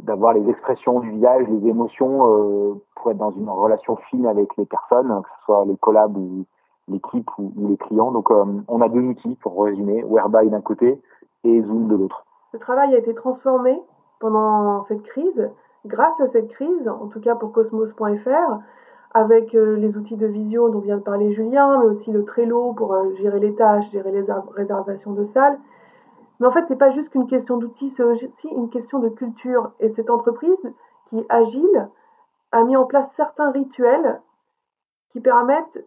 d'avoir 0.00 0.34
les 0.34 0.48
expressions 0.48 1.00
du 1.00 1.10
visage, 1.10 1.46
les 1.48 1.68
émotions 1.68 2.26
euh, 2.26 2.74
pour 2.96 3.10
être 3.10 3.18
dans 3.18 3.30
une 3.30 3.48
relation 3.48 3.96
fine 4.10 4.26
avec 4.26 4.56
les 4.56 4.66
personnes, 4.66 5.22
que 5.22 5.28
ce 5.28 5.44
soit 5.44 5.64
les 5.66 5.76
collabs 5.76 6.16
ou 6.16 6.44
l'équipe 6.88 7.30
ou, 7.38 7.52
les 7.68 7.76
clients. 7.76 8.12
Donc 8.12 8.30
on 8.30 8.80
a 8.82 8.88
deux 8.88 9.00
outils 9.00 9.36
pour 9.36 9.64
résumer, 9.64 10.04
Whereby 10.04 10.50
d'un 10.50 10.60
côté 10.60 11.00
et 11.44 11.62
Zoom 11.62 11.88
de 11.88 11.96
l'autre. 11.96 12.24
Le 12.52 12.58
travail 12.58 12.94
a 12.94 12.98
été 12.98 13.14
transformé 13.14 13.80
pendant 14.20 14.84
cette 14.84 15.02
crise, 15.02 15.50
grâce 15.86 16.20
à 16.20 16.28
cette 16.28 16.48
crise, 16.48 16.88
en 16.88 17.08
tout 17.08 17.20
cas 17.20 17.34
pour 17.34 17.52
cosmos.fr, 17.52 18.58
avec 19.14 19.52
les 19.52 19.96
outils 19.96 20.16
de 20.16 20.26
visio 20.26 20.68
dont 20.70 20.80
vient 20.80 20.96
de 20.96 21.02
parler 21.02 21.32
Julien, 21.32 21.78
mais 21.78 21.86
aussi 21.86 22.10
le 22.10 22.24
Trello 22.24 22.72
pour 22.72 22.96
gérer 23.16 23.38
les 23.38 23.54
tâches, 23.54 23.88
gérer 23.90 24.10
les 24.10 24.24
réservations 24.56 25.12
de 25.12 25.24
salles. 25.26 25.58
Mais 26.40 26.48
en 26.48 26.50
fait, 26.50 26.64
c'est 26.66 26.78
pas 26.78 26.90
juste 26.90 27.10
qu'une 27.10 27.28
question 27.28 27.56
d'outils, 27.56 27.90
c'est 27.90 28.02
aussi 28.02 28.48
une 28.48 28.70
question 28.70 28.98
de 28.98 29.08
culture. 29.08 29.70
Et 29.78 29.88
cette 29.90 30.10
entreprise, 30.10 30.58
qui 31.08 31.18
est 31.18 31.26
agile, 31.28 31.88
a 32.50 32.64
mis 32.64 32.76
en 32.76 32.86
place 32.86 33.08
certains 33.16 33.50
rituels 33.50 34.20
qui 35.10 35.20
permettent 35.20 35.78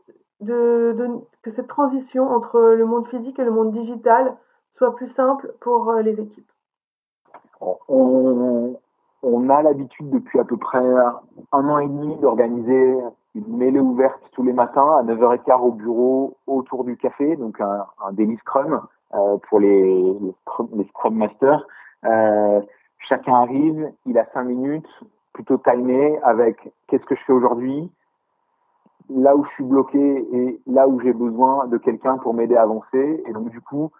que 0.45 1.51
cette 1.55 1.67
transition 1.67 2.29
entre 2.29 2.59
le 2.59 2.85
monde 2.85 3.07
physique 3.07 3.39
et 3.39 3.43
le 3.43 3.51
monde 3.51 3.71
digital 3.71 4.37
soit 4.73 4.95
plus 4.95 5.07
simple 5.09 5.53
pour 5.59 5.89
euh, 5.89 6.01
les 6.01 6.19
équipes. 6.19 6.51
On 9.23 9.49
a 9.49 9.61
l'habitude 9.61 10.09
depuis 10.09 10.39
à 10.39 10.43
peu 10.43 10.57
près 10.57 10.83
un 11.51 11.69
an 11.69 11.79
et 11.79 11.87
demi 11.87 12.15
d'organiser 12.17 12.97
une 13.35 13.57
mêlée 13.57 13.79
ouverte 13.79 14.21
tous 14.31 14.43
les 14.43 14.53
matins 14.53 14.97
à 14.97 15.03
9h15 15.03 15.61
au 15.61 15.71
bureau 15.71 16.37
autour 16.47 16.83
du 16.83 16.97
café, 16.97 17.35
donc 17.35 17.59
un, 17.61 17.85
un 18.03 18.13
daily 18.13 18.37
scrum 18.37 18.81
euh, 19.15 19.37
pour 19.49 19.59
les, 19.59 20.15
Scrum 20.89 21.15
Masters. 21.15 21.65
Euh, 22.05 22.61
chacun 23.07 23.35
arrive, 23.35 23.91
il 24.05 24.17
a 24.17 24.25
cinq 24.33 24.43
minutes, 24.43 24.87
plutôt 25.33 25.57
timé 25.57 26.19
avec 26.23 26.71
qu'est-ce 26.87 27.05
que 27.05 27.15
je 27.15 27.23
fais 27.25 27.33
aujourd'hui, 27.33 27.89
là 29.09 29.35
où 29.35 29.45
je 29.45 29.49
suis 29.51 29.63
bloqué 29.63 30.27
et 30.33 30.59
là 30.67 30.87
où 30.87 30.99
j'ai 30.99 31.13
besoin 31.13 31.67
de 31.67 31.77
quelqu'un 31.77 32.17
pour 32.17 32.33
m'aider 32.33 32.55
à 32.55 32.63
avancer. 32.63 33.23
Et 33.25 33.31
donc 33.31 33.49
du 33.49 33.61
coup, 33.61 33.91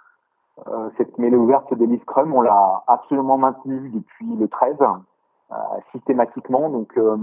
cette 0.97 1.17
mêlée 1.17 1.37
ouverte 1.37 1.73
des 1.73 1.97
Scrum, 1.99 2.33
on 2.33 2.41
l'a 2.41 2.83
absolument 2.87 3.37
maintenue 3.37 3.89
depuis 3.89 4.35
le 4.35 4.47
13, 4.47 4.75
euh, 5.51 5.55
systématiquement. 5.91 6.69
Donc 6.69 6.97
euh, 6.97 7.17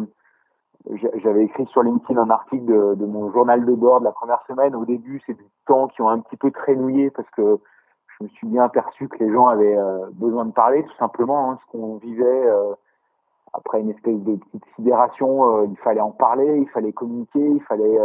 j'avais 1.22 1.44
écrit 1.44 1.66
sur 1.66 1.82
LinkedIn 1.82 2.20
un 2.20 2.30
article 2.30 2.64
de, 2.64 2.94
de, 2.94 3.06
mon 3.06 3.32
journal 3.32 3.64
de 3.64 3.72
bord 3.72 4.00
de 4.00 4.04
la 4.04 4.12
première 4.12 4.42
semaine. 4.46 4.74
Au 4.74 4.84
début, 4.84 5.20
c'est 5.26 5.34
du 5.34 5.46
temps 5.66 5.88
qui 5.88 6.02
ont 6.02 6.08
un 6.08 6.20
petit 6.20 6.36
peu 6.36 6.50
traînouillé 6.50 7.10
parce 7.10 7.28
que 7.30 7.58
je 8.18 8.24
me 8.24 8.28
suis 8.28 8.46
bien 8.46 8.64
aperçu 8.64 9.08
que 9.08 9.22
les 9.22 9.32
gens 9.32 9.46
avaient 9.46 9.76
euh, 9.76 10.06
besoin 10.12 10.44
de 10.44 10.52
parler, 10.52 10.84
tout 10.84 10.96
simplement. 10.98 11.50
Hein, 11.50 11.58
ce 11.62 11.72
qu'on 11.72 11.96
vivait 11.96 12.46
euh, 12.46 12.74
après 13.52 13.80
une 13.80 13.90
espèce 13.90 14.18
de 14.20 14.36
petite 14.36 14.64
sidération, 14.76 15.58
euh, 15.58 15.66
il 15.68 15.76
fallait 15.78 16.00
en 16.00 16.10
parler, 16.10 16.58
il 16.58 16.68
fallait 16.68 16.92
communiquer, 16.92 17.40
il 17.40 17.62
fallait 17.62 17.98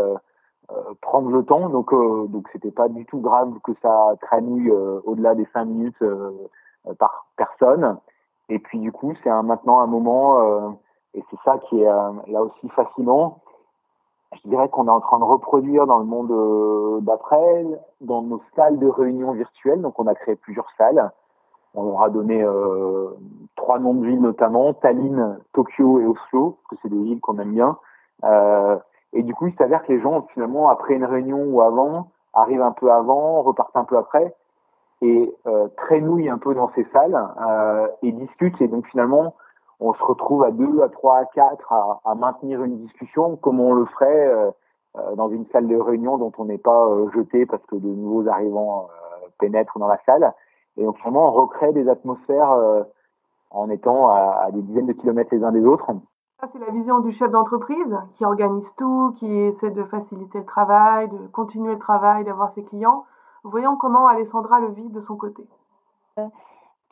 prendre 1.02 1.30
le 1.32 1.44
temps. 1.44 1.70
Donc, 1.70 1.92
donc 1.94 2.48
c'était 2.52 2.72
pas 2.72 2.90
du 2.90 3.06
tout 3.06 3.20
grave 3.20 3.54
que 3.64 3.72
ça 3.82 4.14
traînouille 4.22 4.72
au-delà 4.72 5.36
des 5.36 5.48
cinq 5.54 5.66
minutes 5.66 6.04
par 6.98 7.28
personne. 7.38 7.98
Et 8.50 8.60
puis 8.60 8.80
du 8.80 8.92
coup, 8.92 9.14
c'est 9.24 9.30
maintenant 9.44 9.80
un 9.80 9.88
moment, 9.88 10.78
et 11.14 11.24
c'est 11.30 11.40
ça 11.46 11.58
qui 11.70 11.82
est 11.82 11.86
là 11.86 12.44
aussi 12.44 12.70
fascinant, 12.70 13.40
je 14.34 14.50
dirais 14.50 14.70
qu'on 14.70 14.88
est 14.88 14.92
en 14.92 15.00
train 15.00 15.20
de 15.20 15.24
reproduire 15.24 15.88
dans 15.88 16.00
le 16.00 16.06
monde 16.06 16.32
euh, 16.32 17.00
d'après, 17.02 17.66
dans 18.02 18.22
nos 18.22 18.42
salles 18.56 18.78
de 18.78 18.88
réunion 18.88 19.32
virtuelles. 19.32 19.82
Donc, 19.82 20.00
on 20.00 20.08
a 20.08 20.14
créé 20.14 20.36
plusieurs 20.36 20.70
salles. 20.78 21.12
On 21.74 21.84
leur 21.84 22.04
a 22.04 22.10
donné 22.10 22.42
euh, 22.42 23.10
trois 23.56 23.80
noms 23.80 23.94
de 23.94 24.06
villes 24.06 24.22
notamment, 24.22 24.74
Tallinn, 24.74 25.40
Tokyo 25.54 26.00
et 26.00 26.06
Oslo, 26.06 26.58
parce 26.58 26.70
que 26.70 26.76
c'est 26.82 26.90
des 26.90 27.04
villes 27.04 27.22
qu'on 27.22 27.40
aime 27.40 27.54
bien. 27.54 27.78
Euh, 28.24 28.78
et 29.14 29.24
du 29.24 29.34
coup, 29.34 29.48
il 29.48 29.56
s'avère 29.56 29.84
que 29.84 29.94
les 29.94 30.02
gens, 30.02 30.28
finalement, 30.34 30.70
après 30.70 30.96
une 30.96 31.06
réunion 31.06 31.44
ou 31.44 31.62
avant, 31.62 32.12
arrivent 32.34 32.62
un 32.62 32.72
peu 32.72 32.92
avant, 32.92 33.42
repartent 33.42 33.76
un 33.76 33.86
peu 33.86 33.98
après, 33.98 34.36
et 35.02 35.34
euh, 35.48 35.68
traînouillent 35.78 36.30
un 36.30 36.38
peu 36.38 36.54
dans 36.54 36.72
ces 36.76 36.86
salles 36.94 37.18
euh, 37.48 37.88
et 38.04 38.12
discutent. 38.12 38.62
Et 38.62 38.68
donc, 38.68 38.86
finalement, 38.88 39.36
on 39.80 39.94
se 39.94 40.04
retrouve 40.04 40.44
à 40.44 40.52
deux, 40.52 40.82
à 40.82 40.90
trois, 40.90 41.18
à 41.18 41.26
quatre 41.26 41.72
à, 41.72 42.02
à 42.06 42.16
maintenir 42.16 42.64
une 42.64 42.78
discussion 42.80 43.38
comme 43.38 43.60
on 43.60 43.74
le 43.74 43.86
ferait 43.86 44.28
euh, 44.28 44.52
euh, 44.98 45.16
dans 45.16 45.30
une 45.30 45.46
salle 45.48 45.68
de 45.68 45.76
réunion 45.78 46.18
dont 46.18 46.34
on 46.38 46.46
n'est 46.46 46.58
pas 46.58 46.88
euh, 46.88 47.10
jeté 47.12 47.46
parce 47.46 47.66
que 47.66 47.76
de 47.76 47.88
nouveaux 47.88 48.28
arrivants 48.28 48.90
pénètrent 49.40 49.80
dans 49.80 49.88
la 49.88 50.00
salle. 50.06 50.34
Et 50.78 50.84
donc 50.84 51.00
vraiment, 51.00 51.30
on 51.30 51.32
recrée 51.32 51.72
des 51.72 51.88
atmosphères 51.88 52.86
en 53.52 53.70
étant 53.70 54.10
à, 54.10 54.44
à, 54.46 54.52
des 54.52 54.62
dizaines 54.62 54.88
de 54.88 54.94
kilomètres 54.94 55.34
les 55.34 55.44
uns 55.44 55.52
des 55.52 55.66
autres. 55.66 55.90
Ça, 56.40 56.48
c'est 56.54 56.60
la 56.60 56.72
vision 56.72 57.00
du 57.00 57.12
chef 57.12 57.30
d'entreprise 57.32 57.98
qui 58.16 58.24
organise 58.24 58.74
tout, 58.78 59.14
qui 59.20 59.30
essaie 59.30 59.72
de 59.72 59.84
faciliter 59.84 60.38
le 60.38 60.46
travail, 60.46 61.10
de 61.10 61.28
continuer 61.28 61.74
le 61.74 61.80
travail, 61.80 62.24
d'avoir 62.24 62.54
ses 62.54 62.64
clients. 62.64 63.06
Voyons 63.44 63.76
comment 63.76 64.08
Alessandra 64.08 64.62
le 64.62 64.70
vit 64.70 64.90
de 64.90 65.02
son 65.02 65.18
côté. 65.18 65.44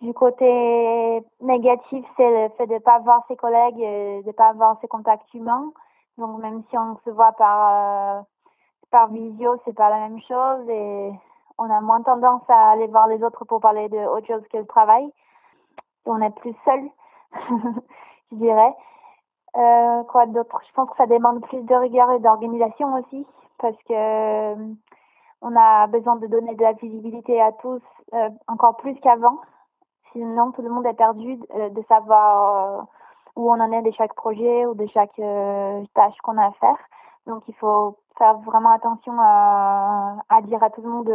Du 0.01 0.13
côté 0.13 1.23
négatif, 1.39 2.05
c'est 2.17 2.29
le 2.29 2.49
fait 2.57 2.67
de 2.67 2.73
ne 2.73 2.79
pas 2.79 2.99
voir 2.99 3.23
ses 3.29 3.37
collègues, 3.37 3.79
et 3.79 4.21
de 4.21 4.27
ne 4.27 4.31
pas 4.33 4.49
avoir 4.49 4.79
ses 4.81 4.87
contacts 4.89 5.33
humains. 5.33 5.71
Donc 6.17 6.39
même 6.41 6.63
si 6.69 6.77
on 6.77 6.97
se 7.05 7.09
voit 7.09 7.31
par 7.31 8.17
euh, 8.17 8.21
par 8.91 9.07
visio, 9.07 9.61
c'est 9.63 9.75
pas 9.75 9.89
la 9.89 10.09
même 10.09 10.19
chose 10.27 10.69
et 10.69 11.11
on 11.57 11.69
a 11.69 11.81
moins 11.81 12.01
tendance 12.01 12.43
à 12.49 12.71
aller 12.71 12.87
voir 12.87 13.07
les 13.07 13.23
autres 13.23 13.45
pour 13.45 13.61
parler 13.61 13.87
de 13.89 13.97
autre 13.97 14.27
chose 14.27 14.43
que 14.51 14.57
le 14.57 14.65
travail. 14.65 15.09
on 16.05 16.21
est 16.21 16.35
plus 16.35 16.55
seul, 16.65 16.81
je 18.31 18.35
dirais. 18.35 18.73
Euh, 19.57 20.03
quoi 20.03 20.25
d'autre? 20.27 20.61
Je 20.67 20.73
pense 20.73 20.89
que 20.91 20.97
ça 20.97 21.07
demande 21.07 21.41
plus 21.41 21.61
de 21.63 21.75
rigueur 21.75 22.11
et 22.11 22.19
d'organisation 22.19 22.93
aussi 22.93 23.25
parce 23.57 23.77
que 23.87 23.93
euh, 23.93 24.55
on 25.41 25.55
a 25.55 25.87
besoin 25.87 26.15
de 26.17 26.27
donner 26.27 26.53
de 26.55 26.61
la 26.61 26.73
visibilité 26.73 27.41
à 27.41 27.51
tous 27.53 27.81
euh, 28.13 28.29
encore 28.47 28.77
plus 28.77 28.95
qu'avant 28.99 29.39
sinon 30.13 30.51
tout 30.51 30.61
le 30.61 30.69
monde 30.69 30.85
est 30.85 30.93
perdu 30.93 31.37
de 31.37 31.81
savoir 31.87 32.87
où 33.35 33.51
on 33.51 33.59
en 33.59 33.71
est 33.71 33.81
de 33.81 33.91
chaque 33.91 34.13
projet 34.13 34.65
ou 34.65 34.73
de 34.73 34.87
chaque 34.87 35.15
tâche 35.15 36.17
qu'on 36.23 36.37
a 36.37 36.47
à 36.47 36.51
faire. 36.51 36.77
Donc 37.25 37.43
il 37.47 37.53
faut 37.55 37.97
faire 38.17 38.37
vraiment 38.39 38.71
attention 38.71 39.13
à, 39.19 40.15
à 40.29 40.41
dire 40.41 40.63
à 40.63 40.69
tout 40.69 40.81
le 40.81 40.89
monde 40.89 41.11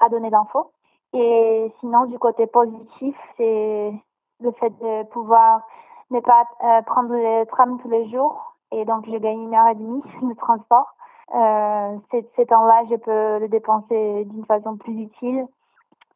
à 0.00 0.08
donner 0.08 0.30
d'infos. 0.30 0.70
Et 1.12 1.72
sinon, 1.80 2.06
du 2.06 2.18
côté 2.18 2.46
positif, 2.46 3.16
c'est 3.36 3.92
le 4.40 4.52
fait 4.52 4.70
de 4.70 5.04
pouvoir 5.04 5.62
ne 6.10 6.20
pas 6.20 6.44
euh, 6.62 6.82
prendre 6.82 7.14
le 7.14 7.44
tram 7.46 7.78
tous 7.80 7.88
les 7.88 8.08
jours. 8.10 8.56
Et 8.72 8.84
donc, 8.84 9.06
je 9.06 9.16
gagne 9.16 9.42
une 9.42 9.54
heure 9.54 9.68
et 9.68 9.74
demie 9.74 10.02
de 10.22 10.34
transport. 10.34 10.94
Euh, 11.34 11.96
ces 12.10 12.46
temps-là, 12.46 12.84
je 12.90 12.96
peux 12.96 13.38
le 13.38 13.48
dépenser 13.48 14.24
d'une 14.26 14.44
façon 14.44 14.76
plus 14.76 15.02
utile. 15.02 15.46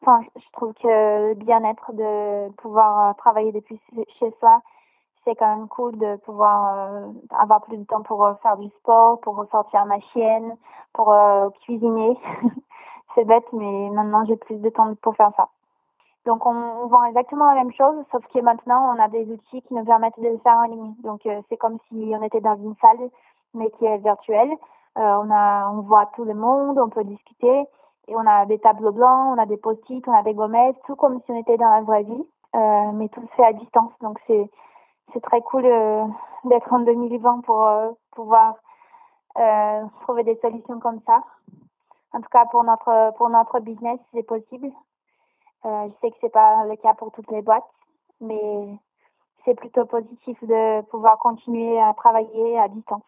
Enfin, 0.02 0.20
je 0.36 0.50
trouve 0.52 0.74
que 0.74 1.28
le 1.28 1.34
bien-être 1.34 1.92
de 1.92 2.50
pouvoir 2.56 3.16
travailler 3.16 3.52
depuis 3.52 3.80
chez 4.18 4.30
soi, 4.38 4.60
c'est 5.24 5.34
quand 5.34 5.56
même 5.56 5.68
cool 5.68 5.98
de 5.98 6.16
pouvoir 6.16 6.74
euh, 6.74 7.06
avoir 7.38 7.62
plus 7.62 7.76
de 7.76 7.84
temps 7.84 8.02
pour 8.02 8.24
euh, 8.24 8.34
faire 8.42 8.56
du 8.56 8.68
sport, 8.80 9.20
pour 9.20 9.36
ressortir 9.36 9.84
ma 9.86 10.00
chienne, 10.12 10.56
pour 10.92 11.12
euh, 11.12 11.50
cuisiner. 11.62 12.16
c'est 13.14 13.24
bête, 13.24 13.46
mais 13.52 13.90
maintenant 13.90 14.24
j'ai 14.24 14.36
plus 14.36 14.56
de 14.56 14.70
temps 14.70 14.94
pour 15.02 15.16
faire 15.16 15.32
ça. 15.36 15.48
Donc 16.28 16.44
on, 16.44 16.86
vend 16.88 17.04
exactement 17.04 17.46
la 17.46 17.54
même 17.54 17.72
chose, 17.72 17.96
sauf 18.12 18.22
que 18.34 18.40
maintenant 18.40 18.94
on 18.94 19.02
a 19.02 19.08
des 19.08 19.24
outils 19.32 19.62
qui 19.62 19.72
nous 19.72 19.84
permettent 19.84 20.20
de 20.20 20.28
le 20.28 20.36
faire 20.38 20.58
en 20.58 20.64
ligne. 20.64 20.94
Donc 21.02 21.22
c'est 21.48 21.56
comme 21.56 21.78
si 21.88 22.12
on 22.14 22.22
était 22.22 22.42
dans 22.42 22.56
une 22.56 22.74
salle, 22.82 23.08
mais 23.54 23.70
qui 23.78 23.86
est 23.86 23.96
virtuelle. 23.96 24.52
on 24.96 25.30
a, 25.30 25.70
on 25.70 25.80
voit 25.80 26.04
tout 26.14 26.24
le 26.24 26.34
monde, 26.34 26.78
on 26.78 26.90
peut 26.90 27.04
discuter, 27.04 27.64
et 28.08 28.14
on 28.14 28.26
a 28.26 28.44
des 28.44 28.58
tableaux 28.58 28.92
blancs, 28.92 29.38
on 29.38 29.38
a 29.38 29.46
des 29.46 29.56
post-it, 29.56 30.06
on 30.06 30.12
a 30.12 30.22
des 30.22 30.34
gommettes, 30.34 30.76
tout 30.86 30.96
comme 30.96 31.18
si 31.22 31.30
on 31.30 31.40
était 31.40 31.56
dans 31.56 31.70
la 31.70 31.80
vraie 31.80 32.02
vie, 32.02 32.26
mais 32.52 33.08
tout 33.08 33.22
se 33.22 33.34
fait 33.34 33.46
à 33.46 33.54
distance. 33.54 33.92
Donc 34.02 34.18
c'est 34.26 34.50
c'est 35.14 35.22
très 35.22 35.40
cool 35.40 35.64
euh, 35.64 36.04
d'être 36.44 36.70
en 36.70 36.80
2020 36.80 37.40
pour 37.46 37.66
euh, 37.66 37.90
pouvoir 38.12 38.56
euh, 39.38 39.82
trouver 40.02 40.24
des 40.24 40.36
solutions 40.42 40.78
comme 40.80 41.00
ça. 41.06 41.22
En 42.12 42.20
tout 42.20 42.28
cas, 42.30 42.44
pour 42.50 42.64
notre 42.64 43.14
pour 43.16 43.28
notre 43.30 43.60
business, 43.60 43.98
c'est 44.12 44.22
possible. 44.22 44.70
Je 45.64 45.92
sais 46.00 46.10
que 46.10 46.16
c'est 46.20 46.32
pas 46.32 46.64
le 46.64 46.76
cas 46.76 46.94
pour 46.94 47.12
toutes 47.12 47.30
les 47.30 47.42
boîtes, 47.42 47.68
mais 48.20 48.78
c'est 49.44 49.54
plutôt 49.54 49.86
positif 49.86 50.38
de 50.44 50.82
pouvoir 50.82 51.18
continuer 51.18 51.80
à 51.80 51.94
travailler 51.94 52.58
à 52.58 52.68
distance. 52.68 53.02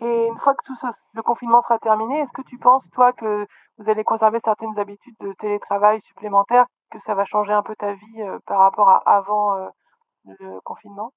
Et 0.00 0.26
une 0.26 0.38
fois 0.38 0.54
que 0.54 0.64
tout 0.66 0.74
le 1.14 1.22
confinement 1.22 1.62
sera 1.62 1.78
terminé, 1.78 2.20
est-ce 2.20 2.32
que 2.32 2.48
tu 2.48 2.58
penses, 2.58 2.82
toi, 2.94 3.12
que 3.12 3.46
vous 3.78 3.90
allez 3.90 4.04
conserver 4.04 4.40
certaines 4.44 4.78
habitudes 4.78 5.16
de 5.20 5.32
télétravail 5.34 6.00
supplémentaires, 6.02 6.66
que 6.90 6.98
ça 7.06 7.14
va 7.14 7.24
changer 7.24 7.52
un 7.52 7.62
peu 7.62 7.74
ta 7.76 7.92
vie 7.92 8.22
par 8.46 8.60
rapport 8.60 8.88
à 8.88 9.02
avant 9.04 9.70
le 10.26 10.60
confinement? 10.60 11.12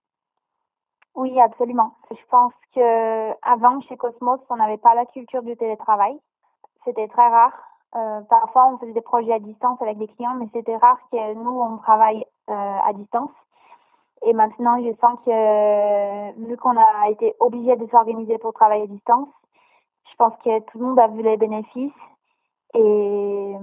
Oui, 1.15 1.39
absolument. 1.39 1.95
Je 2.11 2.25
pense 2.29 2.53
que 2.75 3.31
avant 3.41 3.81
chez 3.81 3.97
Cosmos, 3.97 4.39
on 4.49 4.57
n'avait 4.57 4.77
pas 4.77 4.93
la 4.93 5.05
culture 5.07 5.41
du 5.41 5.57
télétravail. 5.57 6.19
C'était 6.85 7.07
très 7.07 7.27
rare. 7.27 7.53
Euh, 7.95 8.21
parfois, 8.29 8.67
on 8.67 8.77
faisait 8.77 8.93
des 8.93 9.01
projets 9.01 9.33
à 9.33 9.39
distance 9.39 9.81
avec 9.81 9.97
des 9.97 10.07
clients, 10.07 10.35
mais 10.35 10.47
c'était 10.53 10.75
rare 10.75 10.99
que 11.11 11.33
nous, 11.33 11.61
on 11.61 11.77
travaille 11.77 12.25
euh, 12.49 12.53
à 12.53 12.93
distance. 12.93 13.31
Et 14.25 14.33
maintenant, 14.33 14.81
je 14.83 14.93
sens 14.99 15.19
que 15.25 16.47
vu 16.47 16.57
qu'on 16.57 16.75
a 16.77 17.09
été 17.09 17.35
obligé 17.39 17.75
de 17.75 17.87
s'organiser 17.87 18.37
pour 18.39 18.53
travailler 18.53 18.83
à 18.83 18.87
distance, 18.87 19.29
je 20.09 20.15
pense 20.17 20.33
que 20.43 20.59
tout 20.59 20.79
le 20.79 20.85
monde 20.85 20.99
a 20.99 21.07
vu 21.07 21.21
les 21.21 21.37
bénéfices. 21.37 21.91
Et 22.73 23.55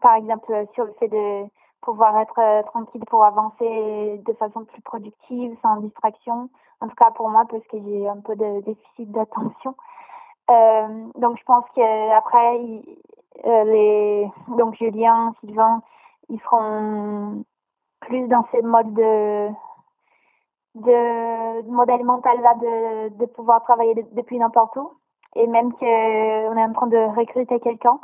par 0.00 0.16
exemple, 0.16 0.66
sur 0.74 0.84
le 0.84 0.92
fait 0.94 1.08
de 1.08 1.46
pouvoir 1.84 2.18
être 2.18 2.38
euh, 2.38 2.62
tranquille 2.64 3.04
pour 3.08 3.24
avancer 3.24 4.20
de 4.24 4.32
façon 4.34 4.64
plus 4.64 4.82
productive, 4.82 5.56
sans 5.62 5.76
distraction. 5.76 6.48
En 6.80 6.88
tout 6.88 6.96
cas 6.96 7.10
pour 7.10 7.28
moi, 7.30 7.44
parce 7.48 7.64
que 7.66 7.78
j'ai 7.78 8.08
un 8.08 8.20
peu 8.20 8.34
de 8.36 8.60
déficit 8.62 9.10
d'attention. 9.12 9.74
Euh, 10.50 11.06
donc 11.16 11.38
je 11.38 11.44
pense 11.44 11.64
qu'après, 11.74 12.58
euh, 12.58 12.80
les 13.44 14.30
donc 14.48 14.74
Julien, 14.76 15.34
Sylvain, 15.40 15.82
ils 16.28 16.40
seront 16.40 17.44
plus 18.00 18.28
dans 18.28 18.46
ces 18.52 18.62
modes 18.62 18.94
de 18.94 19.48
de 20.76 21.70
modèle 21.70 22.04
mental 22.04 22.40
là 22.40 22.54
de, 22.54 23.16
de 23.16 23.26
pouvoir 23.26 23.62
travailler 23.62 23.94
depuis 24.12 24.38
n'importe 24.38 24.76
où 24.76 24.90
et 25.36 25.46
même 25.46 25.72
qu'on 25.72 25.86
est 25.86 26.64
en 26.64 26.72
train 26.72 26.88
de 26.88 27.16
recruter 27.16 27.60
quelqu'un 27.60 27.98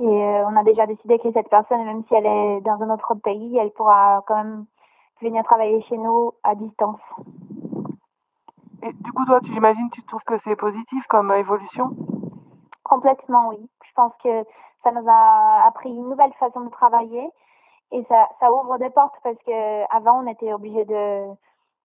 et 0.00 0.06
euh, 0.06 0.46
on 0.46 0.56
a 0.56 0.64
déjà 0.64 0.86
décidé 0.86 1.18
que 1.18 1.30
cette 1.32 1.50
personne, 1.50 1.84
même 1.84 2.02
si 2.08 2.14
elle 2.14 2.24
est 2.24 2.60
dans 2.62 2.80
un 2.80 2.88
autre 2.88 3.14
pays, 3.16 3.58
elle 3.58 3.70
pourra 3.72 4.24
quand 4.26 4.36
même 4.36 4.64
venir 5.20 5.44
travailler 5.44 5.82
chez 5.82 5.98
nous 5.98 6.32
à 6.42 6.54
distance. 6.54 7.00
Et 8.82 8.92
du 8.94 9.12
coup, 9.12 9.26
toi, 9.26 9.40
tu 9.44 9.52
imagines, 9.54 9.90
tu 9.92 10.02
trouves 10.04 10.22
que 10.26 10.38
c'est 10.44 10.56
positif 10.56 11.06
comme 11.10 11.30
évolution? 11.32 11.90
Complètement, 12.82 13.50
oui. 13.50 13.58
Je 13.84 13.92
pense 13.94 14.12
que 14.24 14.44
ça 14.82 14.92
nous 14.92 15.04
a 15.08 15.66
appris 15.66 15.90
une 15.90 16.08
nouvelle 16.08 16.32
façon 16.34 16.60
de 16.60 16.70
travailler 16.70 17.30
et 17.92 18.04
ça, 18.04 18.52
ouvre 18.52 18.78
des 18.78 18.90
portes 18.90 19.16
parce 19.22 19.38
que 19.46 19.94
avant 19.94 20.22
on 20.22 20.26
était 20.26 20.52
obligé 20.52 20.84
de 20.84 21.26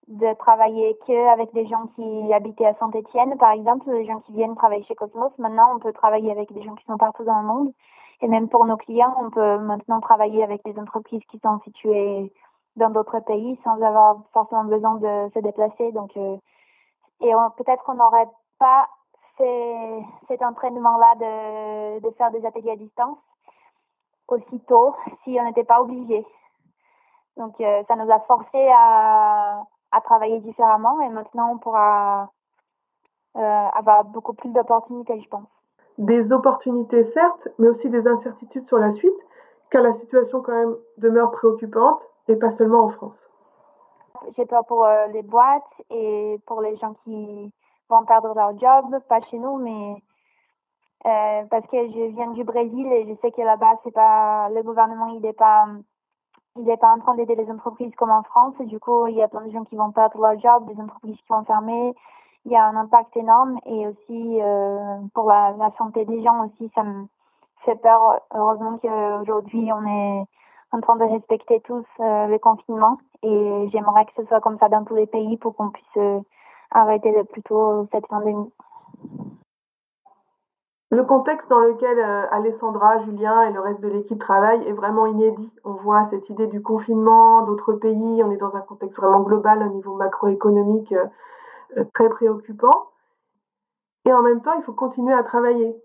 de 0.08 0.34
travailler 0.36 0.95
que 1.08 1.27
avec 1.34 1.51
des 1.53 1.65
gens 1.65 1.88
qui 1.95 2.31
habitaient 2.34 2.67
à 2.67 2.75
Saint-Étienne, 2.75 3.38
par 3.39 3.51
exemple, 3.51 3.89
des 3.89 4.05
gens 4.05 4.19
qui 4.19 4.34
viennent 4.34 4.55
travailler 4.55 4.84
chez 4.84 4.93
Cosmos. 4.93 5.31
Maintenant, 5.39 5.75
on 5.75 5.79
peut 5.79 5.93
travailler 5.93 6.31
avec 6.31 6.53
des 6.53 6.62
gens 6.62 6.75
qui 6.75 6.86
sont 6.86 6.97
partout 6.97 7.23
dans 7.23 7.39
le 7.39 7.47
monde. 7.47 7.73
Et 8.21 8.27
même 8.27 8.47
pour 8.47 8.65
nos 8.65 8.77
clients, 8.77 9.15
on 9.19 9.29
peut 9.31 9.58
maintenant 9.58 9.99
travailler 10.01 10.43
avec 10.43 10.63
des 10.63 10.77
entreprises 10.79 11.23
qui 11.31 11.39
sont 11.39 11.60
situées 11.63 12.31
dans 12.75 12.89
d'autres 12.89 13.19
pays 13.21 13.60
sans 13.63 13.81
avoir 13.81 14.17
forcément 14.31 14.65
besoin 14.65 14.95
de 14.95 15.31
se 15.34 15.39
déplacer. 15.39 15.91
Donc, 15.91 16.15
euh, 16.17 16.38
et 17.21 17.31
peut-être 17.58 17.84
qu'on 17.84 17.95
n'aurait 17.95 18.29
pas 18.60 18.88
fait 19.38 20.04
cet 20.28 20.41
entraînement-là 20.41 21.15
de, 21.15 22.00
de 22.00 22.10
faire 22.15 22.32
des 22.32 22.45
ateliers 22.45 22.71
à 22.71 22.76
distance 22.76 23.17
aussitôt 24.28 24.95
si 25.24 25.38
on 25.39 25.45
n'était 25.45 25.63
pas 25.63 25.82
obligé. 25.82 26.26
Donc, 27.38 27.60
euh, 27.60 27.84
ça 27.88 27.95
nous 27.95 28.12
a 28.12 28.19
forcé 28.21 28.69
à, 28.74 29.63
à 29.91 30.02
travailler 30.02 30.39
différemment 30.39 31.00
et 31.02 31.10
maintenant 31.10 31.52
on 31.54 31.58
pourra 31.58 32.30
euh, 33.36 33.67
avoir 33.74 34.06
beaucoup 34.06 34.34
plus 34.34 34.50
d'opportunités, 34.50 35.19
je 35.19 35.28
pense 35.28 35.48
des 35.98 36.32
opportunités 36.32 37.06
certes, 37.06 37.48
mais 37.58 37.69
aussi 37.69 37.89
des 37.89 38.08
incertitudes 38.08 38.67
sur 38.67 38.78
la 38.78 38.91
suite, 38.91 39.15
car 39.69 39.82
la 39.82 39.93
situation 39.93 40.41
quand 40.41 40.54
même 40.54 40.76
demeure 40.98 41.32
préoccupante, 41.32 42.02
et 42.28 42.36
pas 42.36 42.50
seulement 42.52 42.86
en 42.86 42.89
France. 42.89 43.30
J'ai 44.36 44.45
peur 44.45 44.65
pour 44.65 44.86
euh, 44.86 45.08
les 45.08 45.21
boîtes 45.21 45.63
et 45.89 46.39
pour 46.48 46.62
les 46.62 46.76
gens 46.78 46.95
qui 47.04 47.52
vont 47.89 48.06
perdre 48.06 48.34
leur 48.36 48.58
job, 48.60 49.00
pas 49.08 49.21
chez 49.21 49.38
nous, 49.38 49.58
mais 49.58 49.95
euh, 51.06 51.43
parce 51.50 51.65
que 51.67 51.78
je 51.78 52.15
viens 52.15 52.32
du 52.32 52.43
Brésil 52.43 52.88
et 52.91 53.08
je 53.08 53.19
sais 53.21 53.32
que 53.32 53.41
là-bas, 53.41 53.80
c'est 53.84 53.93
pas 53.93 54.50
le 54.50 54.63
gouvernement, 54.63 55.08
il 55.08 55.21
n'est 55.21 55.34
pas 55.34 55.67
il 56.58 56.63
n'est 56.63 56.78
pas 56.78 56.93
en 56.93 57.00
train 57.00 57.15
d'aider 57.15 57.36
les 57.36 57.52
entreprises 57.52 57.93
comme 57.95 58.12
en 58.12 58.24
France. 58.24 58.56
Du 58.62 58.80
coup, 58.80 59.08
il 59.08 59.15
y 59.15 59.21
a 59.21 59.28
plein 59.28 59.41
de 59.41 59.52
gens 59.52 59.65
qui 59.65 59.76
vont 59.76 59.91
perdre 59.91 60.17
leur 60.19 60.39
job, 60.39 60.65
des 60.74 60.82
entreprises 60.82 61.17
qui 61.17 61.28
vont 61.30 61.43
fermer, 61.43 61.93
il 62.45 62.52
y 62.52 62.56
a 62.56 62.65
un 62.65 62.76
impact 62.76 63.15
énorme 63.17 63.60
et 63.65 63.88
aussi 63.88 64.39
euh, 64.41 64.98
pour 65.13 65.28
la, 65.30 65.54
la, 65.58 65.71
santé 65.78 66.06
des 66.06 66.24
gens 66.24 66.45
aussi 66.45 66.71
ça 66.76 66.84
me 66.84 67.08
fait 67.65 67.76
peur 67.76 68.21
heureusement 68.34 68.78
qu'aujourd'hui 68.78 69.71
on 69.74 69.86
est 69.88 70.26
en 70.71 70.82
train 70.82 70.95
de 70.95 71.06
respecter 71.06 71.60
tous 71.62 71.86
euh, 72.00 72.28
le 72.28 72.38
confinement 72.38 72.98
et 73.24 73.67
j'aimerais 73.71 74.06
que 74.06 74.12
ce 74.17 74.26
soit 74.28 74.41
comme 74.41 74.60
ça 74.60 74.69
dans 74.69 74.84
tous 74.84 74.95
les 74.95 75.08
pays 75.08 75.38
pour 75.38 75.56
qu'on 75.56 75.71
puisse 75.71 76.24
euh, 76.73 76.80
arrêter 76.80 77.12
de 77.12 77.23
plutôt 77.23 77.88
cette 77.91 78.08
pandémie. 78.08 78.51
Le 80.91 81.04
contexte 81.04 81.49
dans 81.49 81.60
lequel 81.60 81.99
euh, 81.99 82.25
Alessandra, 82.32 83.04
Julien 83.04 83.41
et 83.43 83.51
le 83.51 83.60
reste 83.60 83.82
de 83.82 83.89
l'équipe 83.89 84.19
travaillent 84.19 84.65
est 84.65 84.73
vraiment 84.73 85.06
inédit. 85.08 85.51
On 85.63 85.73
voit 85.73 86.08
cette 86.10 86.30
idée 86.30 86.47
du 86.47 86.62
confinement 86.62 87.41
d'autres 87.41 87.73
pays, 87.73 88.23
on 88.23 88.32
est 88.32 88.38
dans 88.38 88.56
un 88.56 88.62
contexte 88.62 88.95
vraiment 88.95 89.21
global 89.21 89.62
au 89.63 89.73
niveau 89.73 89.95
macroéconomique 89.95 90.93
euh, 90.93 91.84
très 91.93 92.08
préoccupant. 92.08 92.91
Et 94.06 94.13
en 94.13 94.21
même 94.21 94.41
temps, 94.41 94.54
il 94.58 94.63
faut 94.63 94.73
continuer 94.73 95.13
à 95.13 95.23
travailler. 95.23 95.75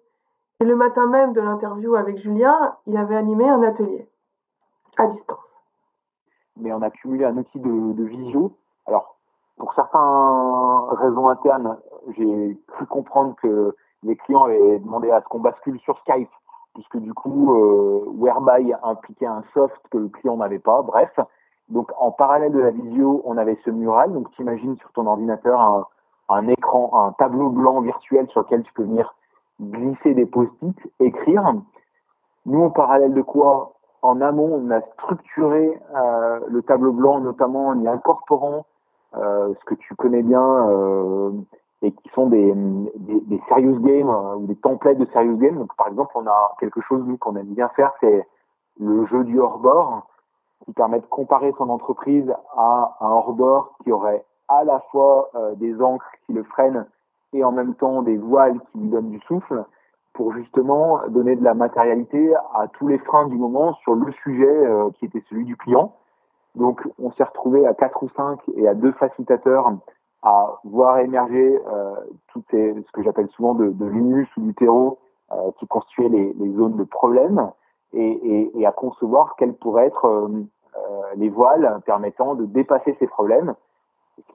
Et 0.61 0.65
le 0.65 0.77
matin 0.77 1.07
même 1.07 1.33
de 1.33 1.41
l'interview 1.41 1.97
avec 1.97 2.19
Julien, 2.19 2.77
il 2.87 2.97
avait 2.97 3.17
animé 3.17 3.49
un 3.49 3.63
atelier 3.63 4.07
à 4.99 5.07
distance. 5.07 5.39
Mais 6.57 6.73
on 6.73 6.83
a 6.83 6.91
cumulé 6.91 7.25
un 7.25 7.37
outil 7.37 7.59
de, 7.59 7.93
de 7.95 8.05
visio. 8.05 8.53
Alors, 8.87 9.17
pour 9.61 9.75
certaines 9.75 10.99
raisons 10.99 11.29
internes, 11.29 11.77
j'ai 12.17 12.59
cru 12.67 12.87
comprendre 12.87 13.35
que 13.43 13.77
les 14.03 14.17
clients 14.17 14.45
avaient 14.45 14.79
demandé 14.79 15.11
à 15.11 15.21
ce 15.21 15.29
qu'on 15.29 15.41
bascule 15.41 15.79
sur 15.81 15.99
Skype, 15.99 16.31
puisque 16.75 16.97
du 16.97 17.13
coup, 17.13 17.55
euh, 17.55 18.05
Whereby 18.17 18.73
impliquait 18.83 19.27
un 19.27 19.45
soft 19.53 19.77
que 19.91 19.99
le 19.99 20.09
client 20.09 20.39
n'avait 20.39 20.59
pas. 20.59 20.81
Bref, 20.81 21.15
donc 21.69 21.93
en 21.99 22.11
parallèle 22.11 22.53
de 22.53 22.59
la 22.59 22.71
vidéo, 22.71 23.21
on 23.27 23.37
avait 23.37 23.59
ce 23.65 23.71
mural. 23.71 24.15
Donc 24.15 24.31
tu 24.31 24.43
imagines 24.43 24.77
sur 24.79 24.91
ton 24.93 25.07
ordinateur 25.07 25.89
un, 26.31 26.49
écran, 26.49 26.91
un 27.07 27.13
tableau 27.13 27.51
blanc 27.51 27.83
virtuel 27.83 28.29
sur 28.29 28.41
lequel 28.41 28.63
tu 28.63 28.73
peux 28.73 28.85
venir 28.85 29.15
glisser 29.61 30.15
des 30.15 30.25
post-it, 30.27 30.77
écrire. 31.01 31.53
Nous, 32.47 32.63
en 32.63 32.71
parallèle 32.71 33.13
de 33.13 33.21
quoi 33.21 33.75
En 34.01 34.23
amont, 34.23 34.63
on 34.65 34.71
a 34.71 34.81
structuré 34.95 35.79
euh, 35.95 36.41
le 36.49 36.63
tableau 36.63 36.93
blanc, 36.93 37.21
notamment 37.21 37.69
en 37.69 37.81
y 37.83 37.87
incorporant 37.87 38.65
ce 39.15 39.65
que 39.65 39.75
tu 39.75 39.95
connais 39.97 40.23
bien 40.23 40.69
euh, 40.69 41.33
et 41.83 41.93
qui 41.93 42.09
sont 42.11 42.27
des, 42.27 42.53
des, 42.55 43.21
des 43.21 43.41
serious 43.49 43.81
games 43.81 44.11
euh, 44.11 44.37
ou 44.37 44.47
des 44.47 44.57
templates 44.57 44.99
de 44.99 45.07
serious 45.07 45.37
games. 45.37 45.59
Donc 45.59 45.75
par 45.77 45.89
exemple, 45.89 46.13
on 46.15 46.27
a 46.27 46.55
quelque 46.61 46.81
chose 46.83 47.03
nous 47.07 47.17
qu'on 47.17 47.37
aime 47.37 47.55
bien 47.55 47.69
faire, 47.71 47.93
c'est 48.01 48.27
le 48.79 49.07
jeu 49.07 49.25
du 49.25 49.41
hors-bord, 49.41 50.07
qui 50.65 50.73
permet 50.73 51.01
de 51.01 51.07
comparer 51.07 51.53
son 51.57 51.71
entreprise 51.71 52.31
à 52.57 52.97
un 53.01 53.09
hors-bord 53.09 53.73
qui 53.83 53.93
aurait 53.93 54.25
à 54.49 54.65
la 54.65 54.81
fois 54.91 55.31
euh, 55.35 55.55
des 55.55 55.81
encres 55.81 56.11
qui 56.27 56.33
le 56.33 56.43
freinent 56.43 56.87
et 57.33 57.45
en 57.45 57.53
même 57.53 57.75
temps 57.75 58.03
des 58.03 58.17
voiles 58.17 58.61
qui 58.73 58.79
lui 58.79 58.89
donnent 58.89 59.11
du 59.11 59.21
souffle 59.21 59.65
pour 60.13 60.35
justement 60.35 61.01
donner 61.09 61.37
de 61.37 61.45
la 61.45 61.55
matérialité 61.55 62.35
à 62.55 62.67
tous 62.69 62.89
les 62.89 62.99
freins 62.99 63.27
du 63.29 63.37
moment 63.37 63.75
sur 63.75 63.95
le 63.95 64.13
sujet 64.25 64.67
euh, 64.67 64.91
qui 64.99 65.07
était 65.07 65.23
celui 65.31 65.45
du 65.45 65.57
client. 65.57 65.95
Donc 66.55 66.83
on 66.99 67.11
s'est 67.13 67.25
retrouvé 67.25 67.67
à 67.67 67.75
quatre 67.75 68.03
ou 68.03 68.09
cinq 68.17 68.41
et 68.57 68.67
à 68.67 68.75
deux 68.75 68.93
facilitateurs 68.93 69.73
à 70.23 70.61
voir 70.65 70.99
émerger 70.99 71.61
euh, 71.67 71.95
tout 72.29 72.43
ce 72.51 72.93
que 72.93 73.03
j'appelle 73.03 73.29
souvent 73.31 73.55
de, 73.55 73.71
de 73.71 73.87
l'humus 73.87 74.29
ou 74.37 74.43
du 74.43 74.55
terreau 74.55 74.99
euh, 75.33 75.51
qui 75.59 75.67
constituaient 75.67 76.09
les, 76.09 76.33
les, 76.35 76.53
zones 76.55 76.77
de 76.77 76.85
problème 76.85 77.51
et, 77.93 78.01
et, 78.01 78.61
et, 78.61 78.67
à 78.67 78.73
concevoir 78.73 79.37
quelles 79.37 79.55
pourraient 79.55 79.87
être 79.87 80.05
euh, 80.05 80.29
euh, 80.77 81.03
les 81.17 81.29
voiles 81.29 81.81
permettant 81.87 82.35
de 82.35 82.45
dépasser 82.47 82.97
ces 82.99 83.07
problèmes, 83.07 83.55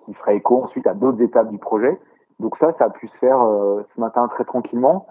qui 0.05 0.13
ferait 0.13 0.37
écho 0.37 0.63
ensuite 0.63 0.87
à 0.87 0.93
d'autres 0.93 1.21
étapes 1.21 1.49
du 1.49 1.57
projet. 1.57 1.99
Donc 2.39 2.57
ça, 2.57 2.73
ça 2.77 2.85
a 2.85 2.89
pu 2.89 3.07
se 3.07 3.17
faire 3.17 3.37
ce 3.93 3.99
matin 3.99 4.27
très 4.27 4.43
tranquillement 4.43 5.07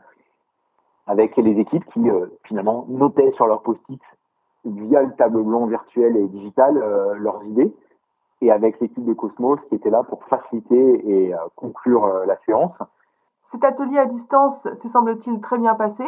avec 1.07 1.37
les 1.37 1.59
équipes 1.59 1.85
qui 1.93 2.03
finalement 2.45 2.85
notaient 2.89 3.33
sur 3.33 3.47
leur 3.47 3.63
post-it 3.63 4.01
via 4.65 5.03
le 5.03 5.13
tableau 5.15 5.45
blanc 5.45 5.67
virtuel 5.67 6.17
et 6.17 6.27
digital 6.29 6.75
leurs 7.19 7.45
idées 7.45 7.75
et 8.41 8.51
avec 8.51 8.81
l'équipe 8.81 9.05
de 9.05 9.13
Cosmos 9.13 9.61
qui 9.69 9.75
était 9.75 9.91
là 9.91 10.03
pour 10.03 10.25
faciliter 10.25 11.11
et 11.11 11.35
conclure 11.57 12.07
la 12.27 12.37
séance. 12.47 12.77
Cet 13.53 13.65
atelier 13.65 13.99
à 13.99 14.07
distance 14.07 14.61
s'est 14.63 14.89
semble-t-il 14.89 15.41
très 15.41 15.59
bien 15.59 15.75
passé. 15.75 16.05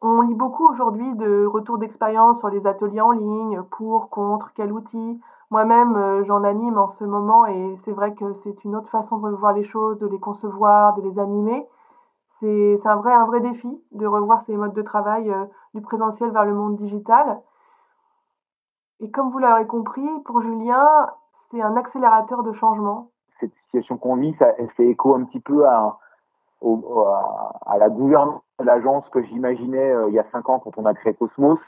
On 0.00 0.20
lit 0.20 0.34
beaucoup 0.34 0.68
aujourd'hui 0.68 1.12
de 1.14 1.44
retours 1.44 1.78
d'expérience 1.78 2.38
sur 2.38 2.50
les 2.50 2.64
ateliers 2.66 3.00
en 3.00 3.10
ligne, 3.10 3.62
pour, 3.70 4.10
contre, 4.10 4.52
quel 4.54 4.72
outil. 4.72 5.20
Moi-même, 5.50 5.96
euh, 5.96 6.24
j'en 6.24 6.44
anime 6.44 6.78
en 6.78 6.88
ce 6.98 7.04
moment 7.04 7.46
et 7.46 7.78
c'est 7.84 7.92
vrai 7.92 8.14
que 8.14 8.24
c'est 8.44 8.64
une 8.64 8.76
autre 8.76 8.88
façon 8.90 9.18
de 9.18 9.26
revoir 9.26 9.54
les 9.54 9.64
choses, 9.64 9.98
de 9.98 10.06
les 10.06 10.20
concevoir, 10.20 10.94
de 10.94 11.02
les 11.02 11.18
animer. 11.18 11.66
C'est 12.38 12.80
un 12.84 12.96
vrai, 12.96 13.12
un 13.12 13.24
vrai 13.24 13.40
défi 13.40 13.68
de 13.90 14.06
revoir 14.06 14.44
ces 14.46 14.56
modes 14.56 14.74
de 14.74 14.82
travail 14.82 15.32
euh, 15.32 15.46
du 15.74 15.80
présentiel 15.80 16.30
vers 16.30 16.44
le 16.44 16.54
monde 16.54 16.76
digital. 16.76 17.40
Et 19.00 19.10
comme 19.10 19.30
vous 19.30 19.38
l'avez 19.38 19.66
compris, 19.66 20.08
pour 20.24 20.40
Julien, 20.42 21.10
c'est 21.50 21.62
un 21.62 21.76
accélérateur 21.76 22.42
de 22.42 22.52
changement. 22.54 23.10
Cette 23.40 23.54
situation 23.64 23.96
qu'on 23.96 24.16
vit, 24.16 24.34
ça, 24.38 24.52
fait 24.76 24.88
écho 24.88 25.14
un 25.14 25.24
petit 25.24 25.40
peu 25.40 25.66
à, 25.66 25.98
au, 26.60 27.04
à, 27.66 27.78
la 27.78 27.88
gouvernance 27.88 28.42
de 28.58 28.64
l'agence 28.64 29.08
que 29.10 29.22
j'imaginais 29.22 29.92
euh, 29.92 30.08
il 30.08 30.14
y 30.14 30.18
a 30.18 30.26
cinq 30.32 30.48
ans 30.48 30.58
quand 30.58 30.76
on 30.78 30.84
a 30.84 30.94
créé 30.94 31.14
Cosmos, 31.14 31.60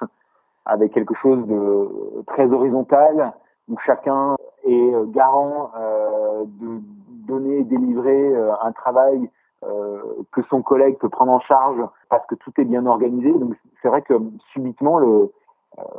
avec 0.66 0.92
quelque 0.92 1.14
chose 1.14 1.46
de 1.46 2.24
très 2.26 2.50
horizontal, 2.52 3.32
où 3.68 3.78
chacun 3.86 4.36
est 4.64 4.94
euh, 4.94 5.04
garant 5.06 5.70
euh, 5.78 6.44
de 6.44 6.80
donner 7.26 7.58
et 7.58 7.64
délivrer 7.64 8.34
euh, 8.34 8.52
un 8.62 8.72
travail 8.72 9.30
que 10.32 10.40
son 10.48 10.62
collègue 10.62 10.96
peut 10.96 11.10
prendre 11.10 11.32
en 11.32 11.40
charge 11.40 11.76
parce 12.08 12.26
que 12.28 12.34
tout 12.34 12.50
est 12.56 12.64
bien 12.64 12.86
organisé. 12.86 13.30
Donc 13.30 13.54
c'est 13.82 13.88
vrai 13.88 14.00
que 14.00 14.14
subitement, 14.54 14.96
le, 14.96 15.30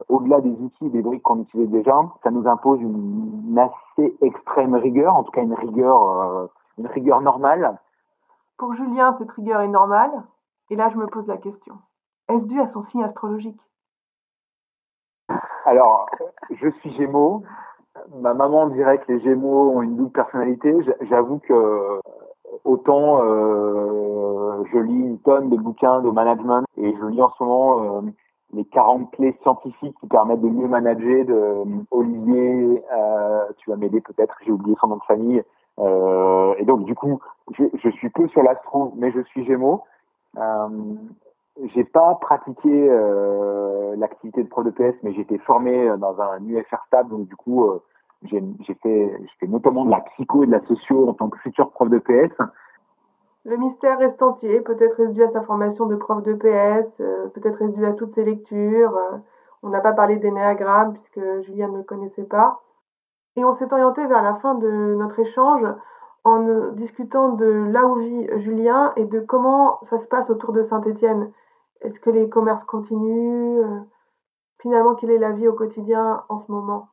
au-delà 0.10 0.42
des 0.42 0.52
outils 0.52 0.90
des 0.90 1.02
briques 1.02 1.24
qu'on 1.24 1.42
utilise 1.42 1.70
déjà, 1.70 1.96
ça 2.24 2.32
nous 2.32 2.48
impose 2.48 2.82
une, 2.82 3.48
une, 3.50 3.60
assez 3.60 4.16
extrême 4.22 4.76
rigueur, 4.76 5.16
en 5.16 5.24
tout 5.24 5.32
cas 5.32 5.42
une 5.42 5.54
rigueur, 5.54 6.50
une 6.78 6.88
rigueur 6.88 7.22
normale 7.22 7.80
pour 8.62 8.76
Julien, 8.76 9.16
cette 9.18 9.32
rigueur 9.32 9.62
est 9.62 9.68
normale. 9.68 10.12
Et 10.70 10.76
là, 10.76 10.90
je 10.90 10.98
me 10.98 11.08
pose 11.08 11.26
la 11.26 11.38
question. 11.38 11.80
Est-ce 12.30 12.46
dû 12.46 12.62
à 12.62 12.68
son 12.68 12.84
signe 12.84 13.04
astrologique? 13.04 13.60
Alors, 15.66 16.08
je 16.52 16.70
suis 16.70 16.92
Gémeaux. 16.92 17.42
Ma 18.20 18.36
maman 18.36 18.68
dirait 18.68 19.00
que 19.00 19.14
les 19.14 19.20
Gémeaux 19.22 19.72
ont 19.72 19.82
une 19.82 19.96
double 19.96 20.12
personnalité. 20.12 20.78
J'avoue 21.10 21.40
que 21.40 22.02
autant 22.64 23.24
euh, 23.24 24.64
je 24.72 24.78
lis 24.78 25.08
une 25.08 25.20
tonne 25.22 25.50
de 25.50 25.58
bouquins 25.58 26.02
de 26.02 26.12
management 26.12 26.64
et 26.78 26.96
je 26.96 27.06
lis 27.08 27.22
en 27.24 27.32
ce 27.32 27.44
moment 27.44 27.84
euh, 27.84 28.02
les 28.54 28.66
40 28.66 29.12
clés 29.12 29.36
scientifiques 29.42 29.96
qui 30.00 30.08
permettent 30.08 30.42
de 30.42 30.50
mieux 30.50 30.68
manager 30.68 31.26
de 31.26 31.64
Olivier, 31.92 32.84
euh, 32.94 33.46
tu 33.58 33.70
vas 33.70 33.78
m'aider 33.78 34.02
peut-être, 34.02 34.36
j'ai 34.46 34.52
oublié 34.52 34.76
son 34.80 34.88
nom 34.88 34.98
de 34.98 35.04
famille, 35.04 35.44
euh, 35.80 36.54
et 36.58 36.66
donc 36.66 36.86
du 36.86 36.96
coup, 36.96 37.20
je, 37.58 37.64
je 37.76 37.90
suis 37.90 38.10
peu 38.10 38.28
sur 38.30 38.44
l'astro, 38.44 38.94
mais 38.98 39.12
je 39.12 39.22
suis 39.22 39.46
Gémeaux. 39.46 39.84
Euh, 40.38 40.70
j'ai 41.76 41.84
pas 41.84 42.16
pratiqué 42.16 42.70
euh, 42.70 43.96
l'activité 43.98 44.44
de 44.44 44.50
pro 44.50 44.64
de 44.64 44.72
PS, 44.72 44.96
mais 45.04 45.14
été 45.14 45.38
formé 45.40 45.90
dans 45.98 46.20
un 46.22 46.44
UFR 46.46 46.84
stable, 46.88 47.10
donc 47.10 47.28
du 47.28 47.36
coup, 47.36 47.66
euh, 47.66 47.82
j'ai 48.30 48.42
fait 48.82 49.48
notamment 49.48 49.86
de 49.86 49.92
la 49.92 50.02
psycho 50.02 50.44
et 50.44 50.48
de 50.48 50.52
la 50.52 50.62
socio 50.68 51.10
en 51.10 51.14
tant 51.14 51.30
que 51.30 51.38
futur 51.40 51.72
prof 51.72 51.90
de 51.90 52.00
PS. 52.00 52.34
Le 53.44 53.58
mystère 53.58 53.98
reste 53.98 54.22
entier. 54.22 54.62
Peut-être 54.62 55.00
est-ce 55.00 55.12
dû 55.12 55.24
à 55.24 55.32
sa 55.32 55.42
formation 55.42 55.88
de 55.88 55.96
prof 55.96 56.24
de 56.24 56.34
PS, 56.34 57.02
euh, 57.02 57.28
peut-être 57.30 57.62
est-ce 57.62 57.74
dû 57.74 57.86
à 57.86 57.94
toutes 57.94 58.14
ses 58.14 58.24
lectures. 58.24 58.96
Euh, 58.96 59.18
on 59.64 59.70
n'a 59.70 59.82
pas 59.82 59.94
parlé 59.94 60.18
d'énéagramme 60.18 60.94
puisque 60.94 61.20
Julien 61.42 61.68
ne 61.70 61.78
le 61.78 61.84
connaissait 61.84 62.24
pas. 62.24 62.62
Et 63.36 63.46
on 63.46 63.56
s'est 63.56 63.72
orienté 63.72 64.06
vers 64.06 64.22
la 64.22 64.36
fin 64.36 64.56
de 64.56 64.96
notre 64.96 65.20
échange 65.20 65.66
en 66.24 66.72
discutant 66.74 67.30
de 67.30 67.46
là 67.46 67.88
où 67.88 67.96
vit 67.96 68.28
Julien 68.42 68.94
et 68.96 69.06
de 69.06 69.20
comment 69.20 69.80
ça 69.90 69.98
se 69.98 70.06
passe 70.06 70.30
autour 70.30 70.52
de 70.52 70.62
Saint-Étienne. 70.64 71.32
Est-ce 71.82 72.00
que 72.00 72.12
les 72.12 72.30
commerces 72.30 72.64
continuent 72.64 73.60
euh, 73.60 73.80
Finalement, 74.62 74.94
quelle 74.94 75.10
est 75.10 75.18
la 75.18 75.32
vie 75.32 75.48
au 75.48 75.54
quotidien 75.54 76.24
en 76.30 76.40
ce 76.40 76.52
moment? 76.52 76.90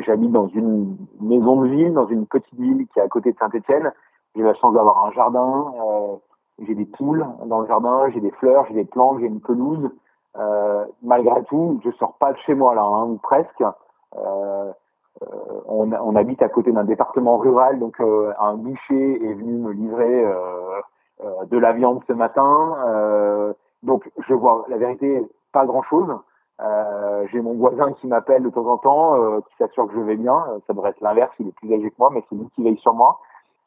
J'habite 0.00 0.32
dans 0.32 0.48
une 0.48 0.96
maison 1.20 1.60
de 1.60 1.68
ville, 1.68 1.92
dans 1.92 2.06
une 2.06 2.26
petite 2.26 2.58
ville 2.58 2.86
qui 2.88 2.98
est 2.98 3.02
à 3.02 3.08
côté 3.08 3.32
de 3.32 3.36
Saint-Étienne. 3.36 3.92
J'ai 4.34 4.42
la 4.42 4.54
chance 4.54 4.74
d'avoir 4.74 5.06
un 5.06 5.12
jardin, 5.12 5.72
euh, 5.80 6.16
j'ai 6.66 6.74
des 6.74 6.86
poules 6.86 7.26
dans 7.46 7.60
le 7.60 7.66
jardin, 7.66 8.08
j'ai 8.10 8.20
des 8.20 8.30
fleurs, 8.32 8.64
j'ai 8.68 8.74
des 8.74 8.84
plantes, 8.84 9.20
j'ai 9.20 9.26
une 9.26 9.40
pelouse. 9.40 9.90
Euh, 10.38 10.84
malgré 11.02 11.44
tout, 11.44 11.80
je 11.84 11.90
sors 11.92 12.14
pas 12.14 12.32
de 12.32 12.38
chez 12.38 12.54
moi 12.54 12.74
là, 12.74 12.82
hein, 12.82 13.04
ou 13.04 13.18
presque. 13.18 13.62
Euh, 14.16 14.72
euh, 15.22 15.26
on, 15.66 15.92
on, 15.92 16.16
habite 16.16 16.42
à 16.42 16.48
côté 16.48 16.72
d'un 16.72 16.84
département 16.84 17.36
rural, 17.36 17.78
donc 17.78 18.00
euh, 18.00 18.32
un 18.40 18.54
boucher 18.54 19.24
est 19.24 19.34
venu 19.34 19.58
me 19.58 19.72
livrer 19.72 20.24
euh, 20.24 20.80
de 21.50 21.58
la 21.58 21.72
viande 21.72 22.02
ce 22.08 22.12
matin. 22.14 23.54
donc 23.82 24.10
je 24.26 24.34
vois 24.34 24.64
la 24.68 24.78
vérité, 24.78 25.22
pas 25.52 25.66
grand-chose. 25.66 26.16
Euh, 26.60 27.26
j'ai 27.32 27.40
mon 27.40 27.54
voisin 27.54 27.92
qui 27.94 28.06
m'appelle 28.06 28.42
de 28.42 28.50
temps 28.50 28.66
en 28.66 28.78
temps, 28.78 29.14
euh, 29.16 29.40
qui 29.40 29.56
s'assure 29.56 29.86
que 29.88 29.94
je 29.94 30.00
vais 30.00 30.16
bien. 30.16 30.44
Ça 30.66 30.72
devrait 30.72 30.90
être 30.90 31.00
l'inverse, 31.00 31.32
il 31.38 31.48
est 31.48 31.52
plus 31.52 31.72
âgé 31.74 31.90
que 31.90 31.96
moi, 31.98 32.10
mais 32.12 32.22
c'est 32.28 32.36
lui 32.36 32.48
qui 32.54 32.62
veille 32.62 32.78
sur 32.78 32.94
moi. 32.94 33.18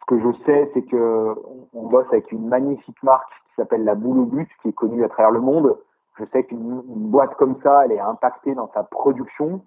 Ce 0.05 0.15
que 0.15 0.21
je 0.21 0.43
sais, 0.45 0.71
c'est 0.73 0.83
que 0.83 1.35
on 1.73 1.87
bosse 1.87 2.05
avec 2.11 2.31
une 2.31 2.47
magnifique 2.47 3.01
marque 3.01 3.29
qui 3.47 3.55
s'appelle 3.55 3.83
la 3.83 3.95
Boule 3.95 4.19
au 4.19 4.25
but, 4.25 4.47
qui 4.61 4.69
est 4.69 4.73
connue 4.73 5.03
à 5.03 5.09
travers 5.09 5.31
le 5.31 5.41
monde. 5.41 5.77
Je 6.19 6.25
sais 6.31 6.43
qu'une 6.43 6.81
boîte 6.85 7.35
comme 7.35 7.55
ça, 7.63 7.85
elle 7.85 7.91
est 7.91 7.99
impactée 7.99 8.53
dans 8.53 8.69
sa 8.73 8.83
production. 8.83 9.61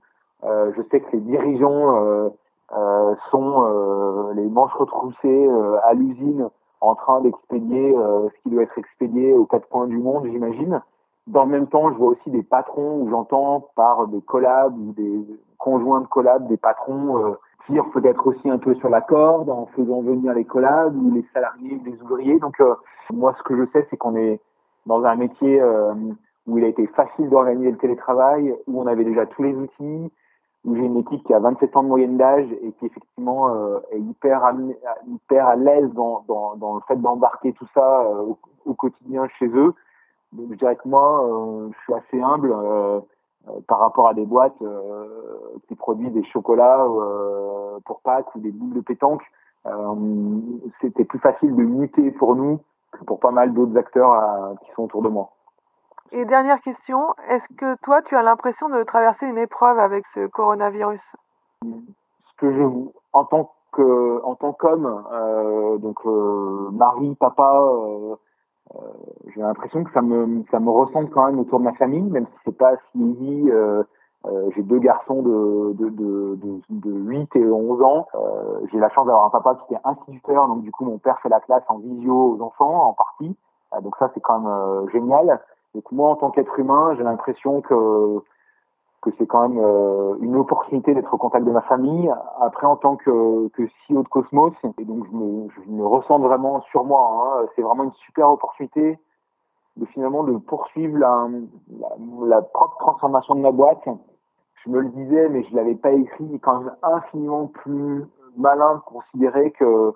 Euh, 0.45 0.73
je 0.77 0.83
sais 0.91 1.01
que 1.01 1.13
les 1.13 1.21
dirigeants 1.21 1.97
euh, 1.97 2.29
euh, 2.77 3.15
sont 3.31 4.33
les 4.35 4.47
manches 4.47 4.75
retroussées 4.75 5.49
à 5.83 5.95
l'usine 5.95 6.49
en 6.81 6.95
train 6.95 7.21
d'expédier 7.21 7.93
ce 7.93 8.43
qui 8.43 8.51
doit 8.51 8.63
être 8.63 8.79
expédié 8.79 9.35
aux 9.35 9.47
quatre 9.47 9.69
coins 9.69 9.89
du 9.89 9.99
monde, 9.99 10.27
j'imagine. 10.27 10.81
Dans 11.27 11.45
le 11.45 11.51
même 11.51 11.67
temps, 11.67 11.91
je 11.91 11.97
vois 11.97 12.11
aussi 12.11 12.31
des 12.31 12.45
patrons 12.45 13.01
où 13.01 13.11
j'entends 13.11 13.69
par 13.75 14.07
des 14.07 14.23
collabs 14.23 14.79
ou 14.79 14.93
des 14.93 15.27
conjoints 15.59 16.01
de 16.01 16.07
collabs, 16.07 16.47
des 16.47 16.57
patrons 16.57 17.35
euh, 17.71 17.83
peut-être 17.93 18.27
aussi 18.27 18.49
un 18.49 18.59
peu 18.59 18.75
sur 18.77 18.89
la 18.89 19.01
corde 19.01 19.51
en 19.51 19.67
faisant 19.77 20.01
venir 20.03 20.35
les 20.35 20.45
collabs 20.45 20.97
ou 20.97 21.13
les 21.15 21.25
salariés, 21.33 21.81
les 21.85 22.01
ouvriers. 22.03 22.39
Donc 22.39 22.63
moi, 23.13 23.35
ce 23.39 23.43
que 23.43 23.57
je 23.57 23.65
sais, 23.73 23.87
c'est 23.91 23.97
qu'on 23.97 24.17
est 24.17 24.41
dans 24.87 25.05
un 25.05 25.17
métier 25.17 25.63
où 26.47 26.59
il 26.59 26.65
a 26.65 26.69
été 26.69 26.87
facile 26.89 27.29
d'organiser 27.29 27.71
le 27.71 27.77
télétravail, 27.77 28.55
où 28.67 28.81
on 28.81 28.87
avait 28.87 29.05
déjà 29.05 29.27
tous 29.27 29.43
les 29.43 29.55
outils, 29.55 30.11
où 30.65 30.75
j'ai 30.75 30.83
une 30.83 30.99
équipe 30.99 31.23
qui 31.25 31.35
a 31.35 31.39
27 31.39 31.77
ans 31.77 31.83
de 31.83 31.89
moyenne 31.89 32.17
d'âge 32.17 32.51
et 32.63 32.73
qui 32.73 32.87
effectivement 32.87 33.55
euh, 33.55 33.79
est 33.93 34.01
hyper 34.01 34.45
à, 34.45 34.53
hyper 35.07 35.47
à 35.47 35.57
l'aise 35.57 35.91
dans, 35.93 36.25
dans, 36.27 36.75
le 36.75 36.81
fait 36.89 36.97
d'embarquer 36.97 37.53
tout 37.53 37.67
ça 37.75 38.03
euh, 38.03 38.23
au, 38.23 38.39
au, 38.65 38.75
quotidien 38.75 39.29
chez 39.39 39.47
eux. 39.47 39.75
Donc 40.33 40.49
je 40.51 40.57
dirais 40.57 40.77
que 40.77 40.89
moi, 40.89 41.25
euh, 41.25 41.69
je 41.71 41.79
suis 41.83 41.95
assez 41.95 42.21
humble 42.21 42.53
euh, 42.53 43.01
par 43.67 43.79
rapport 43.79 44.09
à 44.09 44.15
des 44.15 44.27
boîtes 44.27 44.63
qui 45.69 45.75
produisent 45.75 46.13
des 46.13 46.25
chocolats 46.25 46.87
pour 47.85 48.01
Pâques 48.01 48.35
ou 48.35 48.41
des 48.41 48.51
boules 48.51 48.75
de 48.75 48.81
pétanque. 48.81 49.23
C'était 50.81 51.05
plus 51.05 51.19
facile 51.19 51.55
de 51.55 51.63
muter 51.63 52.11
pour 52.13 52.35
nous 52.35 52.61
que 52.93 53.05
pour 53.05 53.21
pas 53.21 53.31
mal 53.31 53.53
d'autres 53.53 53.77
acteurs 53.77 54.57
qui 54.65 54.73
sont 54.73 54.85
autour 54.85 55.03
de 55.03 55.09
moi. 55.09 55.31
Et 56.11 56.25
dernière 56.25 56.61
question, 56.63 57.15
est-ce 57.29 57.57
que 57.57 57.77
toi, 57.83 58.01
tu 58.03 58.17
as 58.17 58.23
l'impression 58.23 58.69
de 58.71 58.83
traverser 58.83 59.27
une 59.27 59.37
épreuve 59.37 59.79
avec 59.79 60.05
ce 60.15 60.27
coronavirus? 60.29 61.01
Ce 61.63 62.37
que 62.39 62.51
je, 62.51 62.63
en 63.13 63.25
tant 63.25 63.53
que, 63.73 64.23
en 64.25 64.35
tant 64.35 64.53
qu'homme, 64.53 65.05
euh, 65.13 65.77
donc 65.79 65.99
euh, 66.07 66.71
mari, 66.73 67.15
papa, 67.17 67.61
euh, 67.61 68.17
j'ai 69.35 69.41
l'impression 69.41 69.85
que 69.85 69.93
ça 69.93 70.03
me 70.03 70.43
ça 70.51 70.61
me 70.61 70.71
ressemble 70.71 71.11
quand 71.11 71.27
même 71.27 71.39
autour 71.39 71.59
de 71.59 71.65
ma 71.65 71.73
famille, 71.75 72.03
même 72.11 72.27
si 72.27 72.33
c'est 72.45 72.57
pas 72.57 72.75
si 72.93 72.99
easy. 73.01 73.51
j'ai 74.55 74.63
deux 74.63 74.79
garçons 74.79 75.23
de, 75.23 75.73
de, 75.79 75.89
de, 75.91 76.37
de, 76.37 76.61
de 76.71 76.91
8 76.91 77.37
et 77.37 77.45
11 77.45 77.83
ans. 77.83 78.07
j'ai 78.71 78.79
la 78.79 78.91
chance 78.91 79.07
d'avoir 79.07 79.25
un 79.27 79.31
papa 79.31 79.55
qui 79.57 79.73
était 79.75 79.83
instituteur, 79.85 80.49
donc 80.49 80.63
du 80.63 80.71
coup 80.71 80.85
mon 80.85 80.99
père 80.99 81.19
fait 81.21 81.29
la 81.29 81.41
classe 81.41 81.65
en 81.69 81.79
visio 81.79 82.37
aux 82.37 82.43
enfants 82.43 82.89
en 82.89 82.93
partie. 82.95 83.37
donc 83.83 83.97
ça 83.99 84.11
c'est 84.15 84.21
quand 84.21 84.41
même 84.41 84.91
génial. 84.91 85.41
Donc 85.75 85.91
moi 85.93 86.11
en 86.11 86.17
tant 86.17 86.31
qu'être 86.31 86.59
humain, 86.59 86.95
j'ai 86.97 87.05
l'impression 87.05 87.61
que 87.61 88.23
que 89.01 89.11
c'est 89.19 89.27
quand 89.27 89.49
même 89.49 89.59
euh, 89.63 90.17
une 90.21 90.37
opportunité 90.37 90.95
d'être 90.95 91.13
au 91.15 91.19
contact 91.19 91.45
de 91.45 91.51
ma 91.51 91.61
famille. 91.63 92.13
Après, 92.41 92.67
en 92.67 92.77
tant 92.77 92.97
que, 92.97 93.49
que 93.49 93.63
CEO 93.87 94.03
de 94.03 94.09
Cosmos, 94.09 94.55
et 94.79 94.85
donc 94.85 95.07
je 95.07 95.17
me, 95.17 95.49
je 95.51 95.71
me 95.71 95.87
ressens 95.87 96.19
vraiment 96.19 96.61
sur 96.71 96.85
moi. 96.85 97.11
Hein, 97.13 97.47
c'est 97.55 97.63
vraiment 97.63 97.85
une 97.85 97.93
super 97.93 98.31
opportunité 98.31 98.99
de 99.77 99.87
finalement 99.87 100.25
de 100.25 100.37
poursuivre 100.39 100.99
la, 100.99 101.29
la, 101.79 101.89
la, 102.27 102.43
propre 102.43 102.77
transformation 102.79 103.37
de 103.37 103.41
ma 103.41 103.53
boîte. 103.53 103.85
Je 104.65 104.71
me 104.71 104.81
le 104.81 104.89
disais, 104.89 105.29
mais 105.29 105.45
je 105.45 105.55
l'avais 105.55 105.77
pas 105.77 105.93
écrit. 105.93 106.41
Quand 106.41 106.61
même 106.61 106.75
infiniment 106.83 107.47
plus 107.47 108.05
malin 108.37 108.77
de 108.77 108.81
considérer 108.81 109.53
que 109.53 109.95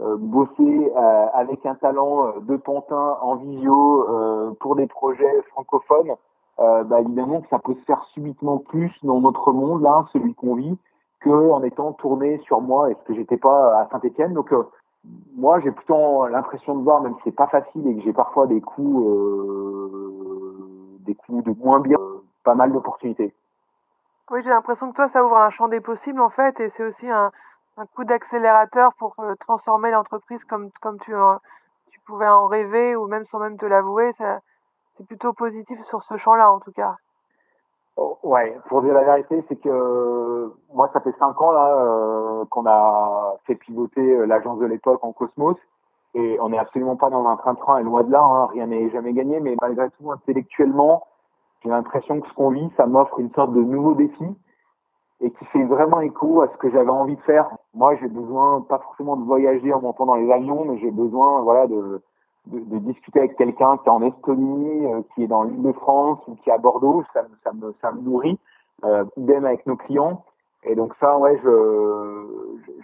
euh, 0.00 0.16
bosser 0.18 0.92
euh, 0.94 1.26
avec 1.32 1.64
un 1.64 1.74
talent 1.76 2.34
de 2.40 2.56
pantin 2.56 3.16
en 3.22 3.36
visio 3.36 4.54
pour 4.60 4.76
des 4.76 4.86
projets 4.86 5.42
francophones 5.52 6.14
euh, 6.58 6.84
bah, 6.84 7.00
évidemment 7.00 7.40
que 7.40 7.48
ça 7.48 7.58
peut 7.58 7.74
se 7.74 7.84
faire 7.84 8.04
subitement 8.12 8.58
plus 8.58 8.92
dans 9.02 9.20
notre 9.20 9.52
monde, 9.52 9.82
là, 9.82 10.04
celui 10.12 10.34
qu'on 10.34 10.54
vit, 10.54 10.78
que 11.20 11.50
en 11.50 11.62
étant 11.62 11.92
tourné 11.92 12.38
sur 12.44 12.60
moi 12.60 12.90
et 12.90 12.96
que 13.06 13.14
j'étais 13.14 13.36
pas 13.36 13.80
à 13.80 13.88
Saint-Etienne. 13.90 14.34
Donc 14.34 14.52
euh, 14.52 14.64
moi, 15.34 15.60
j'ai 15.60 15.70
plutôt 15.70 16.26
l'impression 16.26 16.76
de 16.76 16.82
voir, 16.82 17.00
même 17.00 17.14
si 17.16 17.20
c'est 17.24 17.36
pas 17.36 17.46
facile 17.46 17.86
et 17.86 17.96
que 17.96 18.02
j'ai 18.02 18.12
parfois 18.12 18.46
des 18.46 18.60
coups, 18.60 19.06
euh, 19.06 19.90
des 21.00 21.14
coups 21.14 21.44
de 21.44 21.54
moins 21.58 21.80
bien, 21.80 21.98
pas 22.44 22.54
mal 22.54 22.72
d'opportunités. 22.72 23.32
Oui, 24.30 24.40
j'ai 24.42 24.50
l'impression 24.50 24.90
que 24.90 24.96
toi, 24.96 25.08
ça 25.12 25.24
ouvre 25.24 25.36
un 25.36 25.50
champ 25.50 25.68
des 25.68 25.80
possibles 25.80 26.20
en 26.20 26.30
fait, 26.30 26.58
et 26.60 26.72
c'est 26.76 26.84
aussi 26.84 27.08
un, 27.08 27.30
coup 27.94 28.04
d'accélérateur 28.04 28.92
pour 28.94 29.16
transformer 29.40 29.90
l'entreprise 29.90 30.42
comme 30.44 30.70
comme 30.82 30.98
tu 31.00 31.12
pouvais 32.06 32.28
en 32.28 32.46
rêver 32.46 32.94
ou 32.94 33.06
même 33.06 33.24
sans 33.30 33.38
même 33.38 33.56
te 33.56 33.64
l'avouer. 33.66 34.12
C'est 34.96 35.06
plutôt 35.06 35.32
positif 35.32 35.78
sur 35.88 36.02
ce 36.04 36.16
champ-là, 36.18 36.50
en 36.52 36.60
tout 36.60 36.72
cas. 36.72 36.96
Oh, 37.96 38.18
ouais, 38.22 38.56
pour 38.68 38.80
dire 38.82 38.94
la 38.94 39.04
vérité, 39.04 39.44
c'est 39.48 39.56
que 39.56 40.52
moi, 40.72 40.88
ça 40.92 41.00
fait 41.00 41.14
cinq 41.18 41.40
ans 41.42 41.52
là 41.52 41.76
euh, 41.76 42.44
qu'on 42.46 42.64
a 42.66 43.34
fait 43.46 43.54
pivoter 43.54 44.00
euh, 44.00 44.24
l'agence 44.24 44.58
de 44.60 44.66
l'époque 44.66 45.04
en 45.04 45.12
Cosmos, 45.12 45.56
et 46.14 46.38
on 46.40 46.48
n'est 46.48 46.58
absolument 46.58 46.96
pas 46.96 47.10
dans 47.10 47.26
un 47.26 47.36
train-train, 47.36 47.78
et 47.78 47.82
loin 47.82 48.02
de 48.02 48.10
là, 48.10 48.22
hein, 48.22 48.46
rien 48.46 48.66
n'est 48.66 48.90
jamais 48.90 49.12
gagné, 49.12 49.40
mais 49.40 49.56
malgré 49.60 49.90
tout, 49.90 50.10
intellectuellement, 50.10 51.06
j'ai 51.62 51.68
l'impression 51.68 52.20
que 52.20 52.28
ce 52.28 52.34
qu'on 52.34 52.50
vit, 52.50 52.70
ça 52.78 52.86
m'offre 52.86 53.18
une 53.18 53.30
sorte 53.32 53.52
de 53.52 53.62
nouveau 53.62 53.94
défi, 53.94 54.24
et 55.20 55.30
qui 55.30 55.44
fait 55.46 55.64
vraiment 55.64 56.00
écho 56.00 56.40
à 56.40 56.48
ce 56.48 56.56
que 56.56 56.70
j'avais 56.70 56.90
envie 56.90 57.16
de 57.16 57.22
faire. 57.22 57.48
Moi, 57.74 57.94
j'ai 57.96 58.08
besoin, 58.08 58.62
pas 58.62 58.78
forcément 58.78 59.16
de 59.16 59.24
voyager 59.24 59.72
en 59.72 59.80
montant 59.80 60.06
dans 60.06 60.16
les 60.16 60.32
avions, 60.32 60.64
mais 60.64 60.78
j'ai 60.78 60.90
besoin, 60.90 61.42
voilà, 61.42 61.66
de 61.66 62.02
de, 62.46 62.58
de, 62.58 62.78
discuter 62.78 63.20
avec 63.20 63.36
quelqu'un 63.36 63.76
qui 63.78 63.86
est 63.86 63.90
en 63.90 64.02
Estonie, 64.02 64.86
euh, 64.86 65.02
qui 65.14 65.24
est 65.24 65.28
dans 65.28 65.44
l'île 65.44 65.62
de 65.62 65.72
France 65.72 66.18
ou 66.26 66.34
qui 66.36 66.50
est 66.50 66.52
à 66.52 66.58
Bordeaux, 66.58 67.04
ça, 67.12 67.24
ça, 67.44 67.52
me, 67.52 67.74
ça 67.80 67.92
me 67.92 68.00
nourrit. 68.00 68.38
Euh, 68.84 69.04
idem 69.16 69.44
avec 69.44 69.64
nos 69.66 69.76
clients. 69.76 70.24
Et 70.64 70.74
donc 70.74 70.92
ça, 71.00 71.16
ouais, 71.18 71.38
je, 71.42 72.26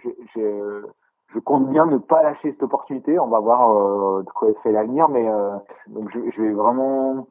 je, 0.03 0.09
je, 0.33 0.85
je, 1.33 1.39
compte 1.39 1.69
bien 1.69 1.85
ne 1.85 1.97
pas 1.97 2.23
lâcher 2.23 2.51
cette 2.51 2.63
opportunité. 2.63 3.19
On 3.19 3.27
va 3.27 3.39
voir 3.39 3.71
euh, 3.71 4.23
de 4.23 4.29
quoi 4.29 4.49
fait 4.63 4.71
l'avenir, 4.71 5.09
mais 5.09 5.27
euh, 5.29 5.55
donc 5.87 6.09
je, 6.13 6.19
je, 6.35 6.41
vais 6.41 6.51
vraiment 6.51 7.27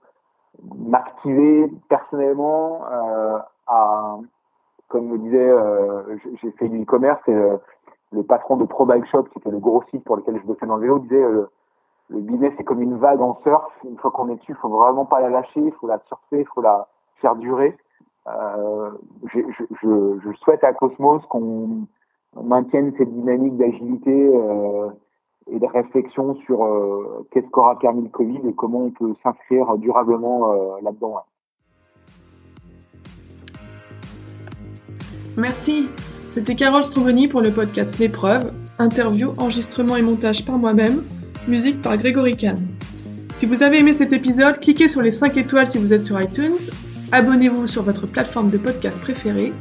m'activer 0.76 1.70
personnellement 1.88 2.82
euh, 2.90 3.38
à, 3.68 4.18
comme 4.88 5.06
me 5.06 5.18
disait, 5.18 5.50
j'ai 6.42 6.50
fait 6.52 6.68
du 6.68 6.82
e-commerce 6.82 7.20
et 7.28 7.36
le 8.12 8.22
patron 8.22 8.56
de 8.56 8.64
Pro 8.64 8.86
qui 8.86 9.38
était 9.38 9.50
le 9.50 9.58
gros 9.58 9.82
site 9.90 10.02
pour 10.04 10.16
lequel 10.16 10.38
je 10.40 10.46
bossais 10.46 10.66
dans 10.66 10.76
le 10.76 10.82
vélo, 10.82 10.98
disait 11.00 11.24
le 12.10 12.20
business 12.20 12.52
c'est 12.56 12.64
comme 12.64 12.82
une 12.82 12.96
vague 12.96 13.20
en 13.20 13.38
surf. 13.42 13.70
Une 13.84 13.98
fois 13.98 14.10
qu'on 14.10 14.28
est 14.28 14.36
dessus, 14.36 14.52
il 14.52 14.56
faut 14.56 14.68
vraiment 14.68 15.04
pas 15.04 15.20
la 15.20 15.28
lâcher, 15.28 15.60
il 15.60 15.72
faut 15.72 15.86
la 15.86 15.98
surfer, 16.08 16.40
il 16.40 16.46
faut 16.54 16.62
la 16.62 16.88
faire 17.20 17.36
durer. 17.36 17.76
Euh, 18.28 18.90
je, 19.32 20.32
souhaite 20.42 20.62
à 20.64 20.72
Cosmos 20.72 21.22
qu'on 21.28 21.86
maintienne 22.42 22.92
cette 22.98 23.12
dynamique 23.12 23.56
d'agilité 23.56 24.30
euh, 24.34 24.88
et 25.50 25.58
de 25.58 25.66
réflexion 25.66 26.34
sur 26.46 26.64
euh, 26.64 27.26
qu'est-ce 27.30 27.48
qu'aura 27.48 27.78
permis 27.78 28.02
le 28.02 28.10
Covid 28.10 28.40
et 28.46 28.54
comment 28.54 28.84
on 28.84 28.90
peut 28.90 29.14
s'inscrire 29.22 29.76
durablement 29.78 30.52
là-dedans. 30.82 31.16
Merci. 35.36 35.88
C'était 36.30 36.54
Carole 36.54 36.84
Stromboni 36.84 37.28
pour 37.28 37.40
le 37.40 37.52
podcast 37.52 37.98
L'épreuve. 37.98 38.52
Interview, 38.78 39.30
enregistrement 39.38 39.96
et 39.96 40.02
montage 40.02 40.44
par 40.44 40.58
moi-même 40.58 41.02
musique 41.48 41.82
par 41.82 41.96
Grégory 41.96 42.36
Kahn. 42.36 42.56
Si 43.36 43.46
vous 43.46 43.62
avez 43.62 43.78
aimé 43.78 43.92
cet 43.92 44.12
épisode, 44.12 44.58
cliquez 44.60 44.88
sur 44.88 45.00
les 45.00 45.10
5 45.10 45.36
étoiles 45.36 45.66
si 45.66 45.78
vous 45.78 45.92
êtes 45.92 46.02
sur 46.02 46.20
iTunes, 46.20 46.58
abonnez-vous 47.12 47.66
sur 47.66 47.82
votre 47.82 48.06
plateforme 48.06 48.50
de 48.50 48.58
podcast 48.58 49.00
préférée 49.00 49.52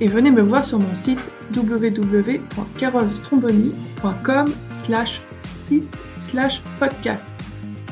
et 0.00 0.08
venez 0.08 0.30
me 0.30 0.42
voir 0.42 0.64
sur 0.64 0.78
mon 0.78 0.94
site 0.94 1.36
www.carolstromboni.com 1.56 4.46
slash 4.74 5.20
site 5.48 5.88
slash 6.16 6.62
podcast. 6.78 7.26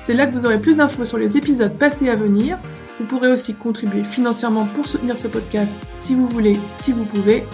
C'est 0.03 0.15
là 0.15 0.27
que 0.27 0.33
vous 0.33 0.47
aurez 0.47 0.59
plus 0.59 0.79
d'infos 0.79 1.05
sur 1.05 1.19
les 1.19 1.37
épisodes 1.37 1.77
passés 1.77 2.09
à 2.09 2.17
venir. 2.17 2.57
Vous 2.99 3.07
pourrez 3.07 3.29
aussi 3.29 3.55
contribuer 3.55 4.03
financièrement 4.03 4.67
pour 4.75 4.89
soutenir 4.89 5.17
ce 5.17 5.29
podcast 5.29 5.77
si 6.01 6.15
vous 6.15 6.29
voulez, 6.29 6.59
si 6.75 6.93
vous 6.93 7.05
pouvez. 7.05 7.45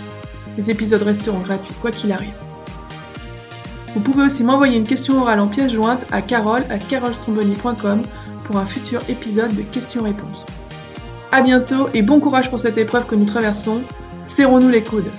Les 0.57 0.71
épisodes 0.71 1.03
resteront 1.03 1.41
gratuits 1.41 1.75
quoi 1.81 1.91
qu'il 1.91 2.13
arrive. 2.13 2.46
Vous 3.97 4.03
pouvez 4.03 4.25
aussi 4.25 4.45
m'envoyer 4.45 4.77
une 4.77 4.87
question 4.87 5.23
orale 5.23 5.41
en 5.41 5.47
pièce 5.47 5.73
jointe 5.73 6.05
à 6.13 6.21
carole 6.21 6.65
à 6.69 6.77
carolstromboni.com 6.77 8.03
pour 8.45 8.59
un 8.59 8.67
futur 8.67 9.01
épisode 9.09 9.57
de 9.57 9.63
questions-réponses. 9.63 10.45
A 11.33 11.41
bientôt 11.41 11.89
et 11.95 12.03
bon 12.03 12.21
courage 12.21 12.51
pour 12.51 12.61
cette 12.61 12.77
épreuve 12.77 13.07
que 13.07 13.15
nous 13.15 13.25
traversons. 13.25 13.81
Serrons-nous 14.27 14.69
les 14.69 14.83
coudes. 14.85 15.11